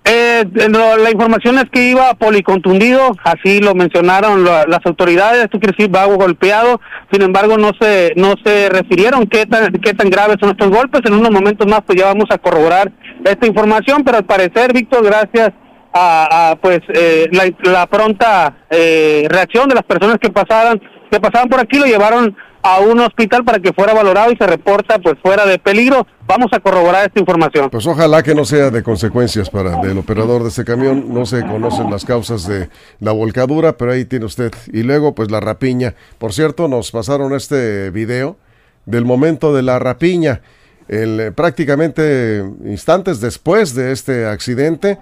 Eh, 0.03 0.45
la 0.55 1.11
información 1.11 1.59
es 1.59 1.65
que 1.71 1.89
iba 1.89 2.13
policontundido, 2.15 3.15
así 3.23 3.59
lo 3.59 3.75
mencionaron 3.75 4.43
las 4.43 4.79
autoridades, 4.85 5.43
esto 5.43 5.59
quiere 5.59 5.75
decir 5.77 5.95
va 5.95 6.05
golpeado, 6.05 6.81
sin 7.11 7.21
embargo 7.21 7.57
no 7.57 7.69
se 7.79 8.13
no 8.15 8.33
se 8.43 8.69
refirieron 8.69 9.27
qué 9.27 9.45
tan 9.45 9.71
qué 9.73 9.93
tan 9.93 10.09
graves 10.09 10.37
son 10.39 10.49
estos 10.49 10.71
golpes, 10.71 11.01
en 11.05 11.13
unos 11.13 11.29
momentos 11.29 11.67
más 11.67 11.81
pues 11.85 11.99
ya 11.99 12.07
vamos 12.07 12.25
a 12.31 12.39
corroborar 12.39 12.91
esta 13.23 13.45
información, 13.45 14.03
pero 14.03 14.17
al 14.17 14.25
parecer 14.25 14.73
Víctor, 14.73 15.05
gracias 15.05 15.51
a, 15.93 16.57
pues 16.61 16.79
eh, 16.93 17.29
la, 17.63 17.85
pronta 17.85 18.55
eh, 18.69 19.27
reacción 19.29 19.67
de 19.69 19.75
las 19.75 19.83
personas 19.83 20.17
que 20.19 20.29
pasaron 20.29 20.81
que 21.11 21.19
pasaban 21.19 21.49
por 21.49 21.59
aquí 21.59 21.77
lo 21.77 21.85
llevaron 21.85 22.35
a 22.63 22.79
un 22.79 22.99
hospital 22.99 23.43
para 23.43 23.59
que 23.59 23.73
fuera 23.73 23.93
valorado 23.93 24.31
y 24.31 24.37
se 24.37 24.47
reporta 24.47 24.97
pues 24.99 25.15
fuera 25.21 25.45
de 25.45 25.59
peligro. 25.59 26.07
Vamos 26.25 26.51
a 26.53 26.59
corroborar 26.59 27.05
esta 27.05 27.19
información. 27.19 27.69
Pues 27.69 27.85
ojalá 27.85 28.23
que 28.23 28.33
no 28.33 28.45
sea 28.45 28.69
de 28.69 28.81
consecuencias 28.81 29.49
para 29.49 29.81
el 29.81 29.97
operador 29.97 30.43
de 30.43 30.49
este 30.49 30.63
camión. 30.63 31.13
No 31.13 31.25
se 31.25 31.41
conocen 31.41 31.91
las 31.91 32.05
causas 32.05 32.47
de 32.47 32.69
la 32.99 33.11
volcadura, 33.11 33.77
pero 33.77 33.91
ahí 33.91 34.05
tiene 34.05 34.25
usted. 34.25 34.53
Y 34.71 34.83
luego 34.83 35.13
pues 35.13 35.29
la 35.31 35.39
rapiña. 35.39 35.95
Por 36.17 36.33
cierto, 36.33 36.67
nos 36.67 36.91
pasaron 36.91 37.33
este 37.33 37.89
video 37.89 38.37
del 38.85 39.03
momento 39.03 39.53
de 39.53 39.63
la 39.63 39.79
rapiña. 39.79 40.41
El, 40.87 41.19
eh, 41.19 41.31
prácticamente 41.31 42.43
instantes 42.63 43.19
después 43.19 43.75
de 43.75 43.91
este 43.91 44.27
accidente, 44.27 44.97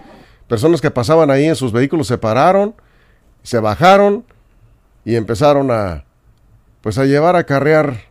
personas 0.47 0.81
que 0.81 0.91
pasaban 0.91 1.29
ahí 1.29 1.45
en 1.45 1.55
sus 1.55 1.71
vehículos 1.71 2.07
se 2.07 2.17
pararon, 2.17 2.73
se 3.43 3.59
bajaron 3.59 4.23
y 5.05 5.15
empezaron 5.15 5.71
a 5.71 6.05
pues 6.81 6.97
a 6.97 7.05
llevar 7.05 7.35
a 7.35 7.43
carrear 7.43 8.09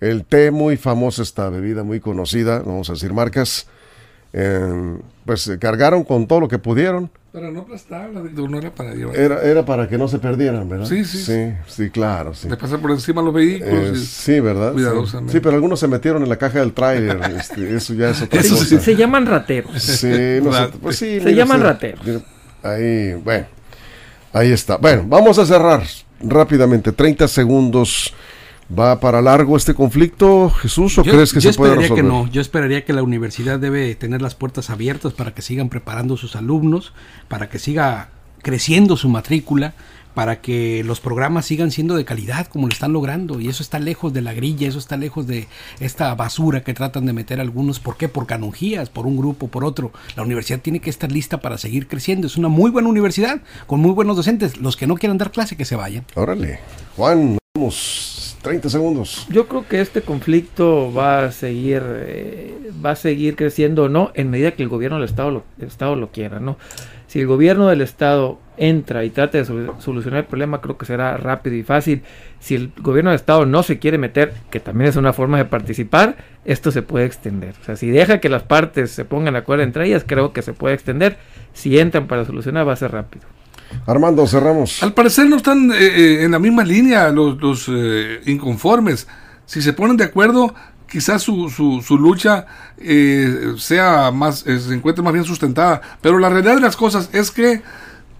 el 0.00 0.24
té 0.24 0.50
muy 0.50 0.76
famoso, 0.76 1.22
esta 1.22 1.48
bebida 1.48 1.82
muy 1.82 2.00
conocida, 2.00 2.60
vamos 2.60 2.88
a 2.90 2.92
decir 2.92 3.12
marcas, 3.12 3.66
pues 5.24 5.50
cargaron 5.58 6.04
con 6.04 6.26
todo 6.26 6.40
lo 6.40 6.48
que 6.48 6.58
pudieron. 6.58 7.10
Para 7.32 7.50
no 7.50 7.60
aplastarla, 7.60 8.20
no 8.20 8.58
era 8.58 8.70
para 8.70 8.94
llevar. 8.94 9.14
Era, 9.14 9.42
era 9.42 9.64
para 9.64 9.86
que 9.88 9.98
no 9.98 10.08
se 10.08 10.18
perdieran, 10.18 10.68
¿verdad? 10.68 10.86
Sí, 10.86 11.04
sí. 11.04 11.18
Sí, 11.18 11.54
sí, 11.66 11.90
claro. 11.90 12.34
Sí. 12.34 12.48
Le 12.48 12.56
pasan 12.56 12.80
por 12.80 12.90
encima 12.90 13.20
los 13.20 13.34
vehículos. 13.34 13.74
Eh, 13.74 13.96
sí, 13.96 14.40
¿verdad? 14.40 14.72
Cuidadosamente. 14.72 15.32
Sí, 15.32 15.40
pero 15.40 15.54
algunos 15.54 15.78
se 15.78 15.88
metieron 15.88 16.22
en 16.22 16.28
la 16.28 16.36
caja 16.36 16.60
del 16.60 16.72
tráiler. 16.72 17.20
este, 17.38 17.76
eso 17.76 17.94
ya 17.94 18.10
es 18.10 18.22
otra 18.22 18.40
Eso 18.40 18.54
cosa. 18.54 18.66
sí, 18.66 18.78
se 18.78 18.96
llaman 18.96 19.26
rateros. 19.26 19.82
Sí, 19.82 20.40
no 20.42 20.52
sé, 20.52 20.68
pues 20.80 20.96
sí, 20.96 21.20
Se 21.20 21.34
llaman 21.34 21.60
rateros. 21.60 22.22
Ahí, 22.62 23.14
bueno, 23.14 23.46
ahí 24.32 24.50
está. 24.52 24.76
Bueno, 24.76 25.04
vamos 25.06 25.38
a 25.38 25.46
cerrar 25.46 25.82
rápidamente. 26.20 26.92
30 26.92 27.28
segundos. 27.28 28.12
¿Va 28.78 29.00
para 29.00 29.22
largo 29.22 29.56
este 29.56 29.72
conflicto, 29.72 30.50
Jesús, 30.50 30.98
o 30.98 31.02
Yo- 31.02 31.12
crees 31.12 31.32
que 31.32 31.40
se 31.40 31.54
puede 31.54 31.70
esperaría 31.72 31.88
resolver? 31.94 32.04
que 32.04 32.08
no. 32.26 32.30
Yo 32.30 32.42
esperaría 32.42 32.84
que 32.84 32.92
la 32.92 33.02
universidad 33.02 33.58
debe 33.58 33.94
tener 33.94 34.20
las 34.20 34.34
puertas 34.34 34.68
abiertas 34.68 35.14
para 35.14 35.32
que 35.32 35.40
sigan 35.40 35.70
preparando 35.70 36.18
sus 36.18 36.36
alumnos, 36.36 36.92
para 37.28 37.48
que 37.48 37.58
siga 37.58 38.10
creciendo 38.42 38.98
su 38.98 39.08
matrícula, 39.08 39.72
para 40.14 40.40
que 40.40 40.82
los 40.84 41.00
programas 41.00 41.46
sigan 41.46 41.70
siendo 41.70 41.96
de 41.96 42.04
calidad 42.04 42.46
como 42.46 42.66
lo 42.66 42.72
están 42.72 42.92
logrando. 42.92 43.40
Y 43.40 43.48
eso 43.48 43.62
está 43.62 43.78
lejos 43.78 44.12
de 44.12 44.22
la 44.22 44.34
grilla, 44.34 44.68
eso 44.68 44.78
está 44.78 44.96
lejos 44.96 45.26
de 45.26 45.48
esta 45.80 46.14
basura 46.14 46.62
que 46.62 46.74
tratan 46.74 47.06
de 47.06 47.12
meter 47.12 47.40
algunos. 47.40 47.80
¿Por 47.80 47.96
qué? 47.96 48.08
Por 48.08 48.26
canonjías, 48.26 48.90
por 48.90 49.06
un 49.06 49.16
grupo, 49.16 49.48
por 49.48 49.64
otro. 49.64 49.92
La 50.16 50.22
universidad 50.22 50.60
tiene 50.60 50.80
que 50.80 50.90
estar 50.90 51.10
lista 51.10 51.40
para 51.40 51.58
seguir 51.58 51.86
creciendo. 51.88 52.26
Es 52.26 52.36
una 52.36 52.48
muy 52.48 52.70
buena 52.70 52.88
universidad, 52.88 53.40
con 53.66 53.80
muy 53.80 53.92
buenos 53.92 54.16
docentes. 54.16 54.58
Los 54.58 54.76
que 54.76 54.86
no 54.86 54.96
quieran 54.96 55.18
dar 55.18 55.30
clase, 55.30 55.56
que 55.56 55.64
se 55.64 55.76
vayan. 55.76 56.04
Órale. 56.14 56.60
Juan, 56.96 57.38
vamos. 57.54 58.36
30 58.42 58.70
segundos. 58.70 59.26
Yo 59.30 59.48
creo 59.48 59.66
que 59.66 59.80
este 59.80 60.02
conflicto 60.02 60.92
va 60.92 61.24
a 61.24 61.32
seguir, 61.32 61.82
eh, 61.84 62.70
va 62.84 62.92
a 62.92 62.96
seguir 62.96 63.36
creciendo 63.36 63.84
o 63.84 63.88
no 63.88 64.12
en 64.14 64.30
medida 64.30 64.52
que 64.52 64.62
el 64.62 64.68
gobierno 64.68 64.98
del 64.98 65.08
estado 65.08 65.30
lo, 65.30 65.44
el 65.58 65.66
estado 65.66 65.96
lo 65.96 66.10
quiera, 66.12 66.38
¿no? 66.40 66.56
Si 67.08 67.18
el 67.20 67.26
gobierno 67.26 67.66
del 67.66 67.80
estado 67.80 68.38
entra 68.56 69.04
y 69.04 69.10
trata 69.10 69.38
de 69.38 69.44
solu- 69.44 69.80
solucionar 69.80 70.20
el 70.20 70.26
problema, 70.26 70.60
creo 70.60 70.78
que 70.78 70.86
será 70.86 71.16
rápido 71.16 71.56
y 71.56 71.62
fácil. 71.64 72.02
Si 72.38 72.54
el 72.54 72.70
gobierno 72.80 73.10
del 73.10 73.16
estado 73.16 73.46
no 73.46 73.62
se 73.64 73.78
quiere 73.80 73.98
meter, 73.98 74.34
que 74.50 74.60
también 74.60 74.90
es 74.90 74.96
una 74.96 75.12
forma 75.12 75.38
de 75.38 75.46
participar, 75.46 76.16
esto 76.44 76.70
se 76.70 76.82
puede 76.82 77.06
extender. 77.06 77.54
O 77.60 77.64
sea, 77.64 77.74
si 77.76 77.88
deja 77.90 78.20
que 78.20 78.28
las 78.28 78.42
partes 78.44 78.90
se 78.92 79.04
pongan 79.04 79.34
de 79.34 79.40
acuerdo 79.40 79.64
entre 79.64 79.86
ellas, 79.86 80.04
creo 80.06 80.32
que 80.32 80.42
se 80.42 80.52
puede 80.52 80.74
extender. 80.74 81.16
Si 81.54 81.78
entran 81.78 82.06
para 82.06 82.24
solucionar, 82.24 82.68
va 82.68 82.74
a 82.74 82.76
ser 82.76 82.92
rápido. 82.92 83.26
Armando, 83.86 84.26
cerramos. 84.26 84.82
Al 84.82 84.92
parecer 84.94 85.26
no 85.28 85.36
están 85.36 85.70
eh, 85.72 85.76
eh, 85.78 86.24
en 86.24 86.30
la 86.30 86.38
misma 86.38 86.64
línea 86.64 87.10
los, 87.10 87.40
los, 87.40 87.68
eh, 87.70 88.20
inconformes. 88.26 89.08
Si 89.46 89.62
se 89.62 89.72
ponen 89.72 89.96
de 89.96 90.04
acuerdo, 90.04 90.54
quizás 90.90 91.22
su, 91.22 91.50
su, 91.50 91.82
su 91.82 91.98
lucha 91.98 92.46
eh, 92.78 93.54
sea 93.58 94.10
más, 94.10 94.46
eh, 94.46 94.58
se 94.58 94.74
encuentre 94.74 95.02
más 95.02 95.12
bien 95.12 95.24
sustentada. 95.24 95.80
Pero 96.00 96.18
la 96.18 96.28
realidad 96.28 96.56
de 96.56 96.60
las 96.60 96.76
cosas 96.76 97.10
es 97.12 97.30
que 97.30 97.62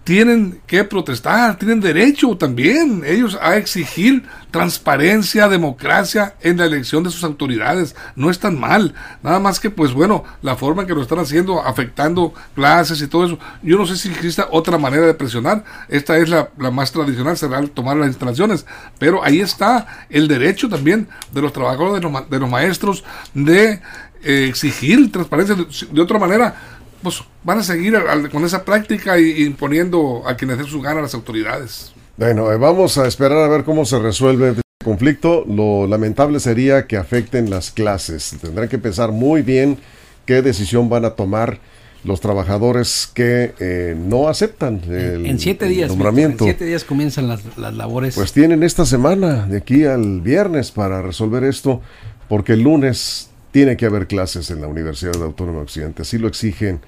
tienen 0.09 0.59
que 0.65 0.83
protestar, 0.83 1.59
tienen 1.59 1.79
derecho 1.81 2.35
también 2.35 3.03
ellos 3.05 3.37
a 3.39 3.57
exigir 3.57 4.23
transparencia, 4.49 5.47
democracia 5.47 6.33
en 6.41 6.57
la 6.57 6.65
elección 6.65 7.03
de 7.03 7.11
sus 7.11 7.23
autoridades. 7.23 7.95
No 8.15 8.31
es 8.31 8.39
tan 8.39 8.59
mal. 8.59 8.95
Nada 9.21 9.39
más 9.39 9.59
que, 9.59 9.69
pues 9.69 9.93
bueno, 9.93 10.23
la 10.41 10.55
forma 10.55 10.81
en 10.81 10.87
que 10.87 10.95
lo 10.95 11.03
están 11.03 11.19
haciendo, 11.19 11.61
afectando 11.61 12.33
clases 12.55 12.99
y 13.03 13.07
todo 13.07 13.27
eso. 13.27 13.39
Yo 13.61 13.77
no 13.77 13.85
sé 13.85 13.97
si 13.97 14.09
exista 14.09 14.47
otra 14.49 14.79
manera 14.79 15.05
de 15.05 15.13
presionar. 15.13 15.63
Esta 15.89 16.17
es 16.17 16.27
la, 16.27 16.49
la 16.57 16.71
más 16.71 16.91
tradicional, 16.91 17.37
será 17.37 17.61
tomar 17.67 17.95
las 17.95 18.07
instalaciones. 18.07 18.65
Pero 18.97 19.23
ahí 19.23 19.41
está 19.41 20.07
el 20.09 20.27
derecho 20.27 20.69
también 20.69 21.07
de 21.31 21.41
los 21.43 21.53
trabajadores, 21.53 21.93
de 21.93 22.01
los, 22.01 22.11
ma- 22.11 22.25
de 22.27 22.39
los 22.39 22.49
maestros, 22.49 23.03
de 23.35 23.79
eh, 24.23 24.47
exigir 24.49 25.11
transparencia. 25.11 25.55
De 25.91 26.01
otra 26.01 26.17
manera, 26.17 26.78
pues 27.01 27.21
van 27.43 27.59
a 27.59 27.63
seguir 27.63 27.95
al- 27.95 28.07
al- 28.07 28.29
con 28.29 28.43
esa 28.45 28.63
práctica 28.65 29.19
y, 29.19 29.43
imponiendo 29.43 30.23
a 30.27 30.35
quienes 30.35 30.57
den 30.57 30.67
su 30.67 30.81
gana 30.81 30.99
a 30.99 31.03
las 31.03 31.13
autoridades. 31.13 31.93
Bueno, 32.17 32.51
eh, 32.51 32.57
vamos 32.57 32.97
a 32.97 33.07
esperar 33.07 33.37
a 33.39 33.47
ver 33.47 33.63
cómo 33.63 33.85
se 33.85 33.97
resuelve 33.99 34.49
este 34.49 34.61
conflicto. 34.83 35.45
Lo 35.47 35.87
lamentable 35.87 36.39
sería 36.39 36.85
que 36.87 36.97
afecten 36.97 37.49
las 37.49 37.71
clases. 37.71 38.35
Tendrán 38.41 38.67
que 38.67 38.77
pensar 38.77 39.11
muy 39.11 39.41
bien 39.41 39.77
qué 40.25 40.41
decisión 40.41 40.89
van 40.89 41.05
a 41.05 41.11
tomar 41.11 41.59
los 42.03 42.21
trabajadores 42.21 43.09
que 43.13 43.53
eh, 43.59 43.93
no 43.97 44.29
aceptan 44.29 44.81
el, 44.89 45.25
en 45.25 45.37
siete 45.39 45.65
el 45.67 45.71
días, 45.73 45.89
nombramiento. 45.89 46.45
en 46.45 46.51
siete 46.51 46.65
días 46.65 46.83
comienzan 46.85 47.27
las, 47.27 47.41
las 47.57 47.73
labores. 47.73 48.15
Pues 48.15 48.31
tienen 48.31 48.63
esta 48.63 48.85
semana, 48.85 49.45
de 49.47 49.57
aquí 49.57 49.83
al 49.85 50.21
viernes, 50.21 50.71
para 50.71 51.01
resolver 51.01 51.43
esto, 51.43 51.81
porque 52.29 52.53
el 52.53 52.61
lunes 52.61 53.28
tiene 53.51 53.77
que 53.77 53.85
haber 53.85 54.07
clases 54.07 54.51
en 54.51 54.61
la 54.61 54.67
Universidad 54.67 55.21
Autónoma 55.21 55.59
de 55.59 55.63
Occidente. 55.63 56.01
Así 56.03 56.17
lo 56.17 56.27
exigen 56.27 56.81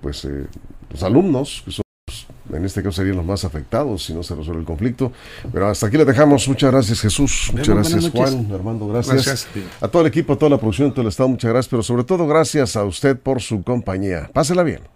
pues 0.00 0.24
eh, 0.24 0.46
los 0.90 1.02
alumnos, 1.02 1.62
que 1.64 1.72
son 1.72 1.82
en 2.52 2.64
este 2.64 2.80
caso 2.82 2.96
serían 2.96 3.16
los 3.16 3.26
más 3.26 3.44
afectados 3.44 4.04
si 4.04 4.14
no 4.14 4.22
se 4.22 4.34
resuelve 4.34 4.60
el 4.60 4.66
conflicto. 4.66 5.12
Pero 5.52 5.68
hasta 5.68 5.88
aquí 5.88 5.96
le 5.96 6.04
dejamos. 6.04 6.46
Muchas 6.48 6.70
gracias 6.70 7.00
Jesús, 7.00 7.50
muchas 7.52 7.74
gracias. 7.74 8.10
Juan, 8.10 8.48
Armando, 8.52 8.86
gracias. 8.88 9.26
Gracias. 9.26 9.48
A 9.80 9.88
todo 9.88 10.02
el 10.02 10.08
equipo, 10.08 10.34
a 10.34 10.38
toda 10.38 10.50
la 10.50 10.58
producción, 10.58 10.90
a 10.90 10.92
todo 10.92 11.02
el 11.02 11.08
Estado, 11.08 11.28
muchas 11.28 11.50
gracias. 11.50 11.68
Pero 11.68 11.82
sobre 11.82 12.04
todo 12.04 12.26
gracias 12.26 12.76
a 12.76 12.84
usted 12.84 13.18
por 13.18 13.42
su 13.42 13.62
compañía. 13.62 14.30
Pásela 14.32 14.62
bien. 14.62 14.95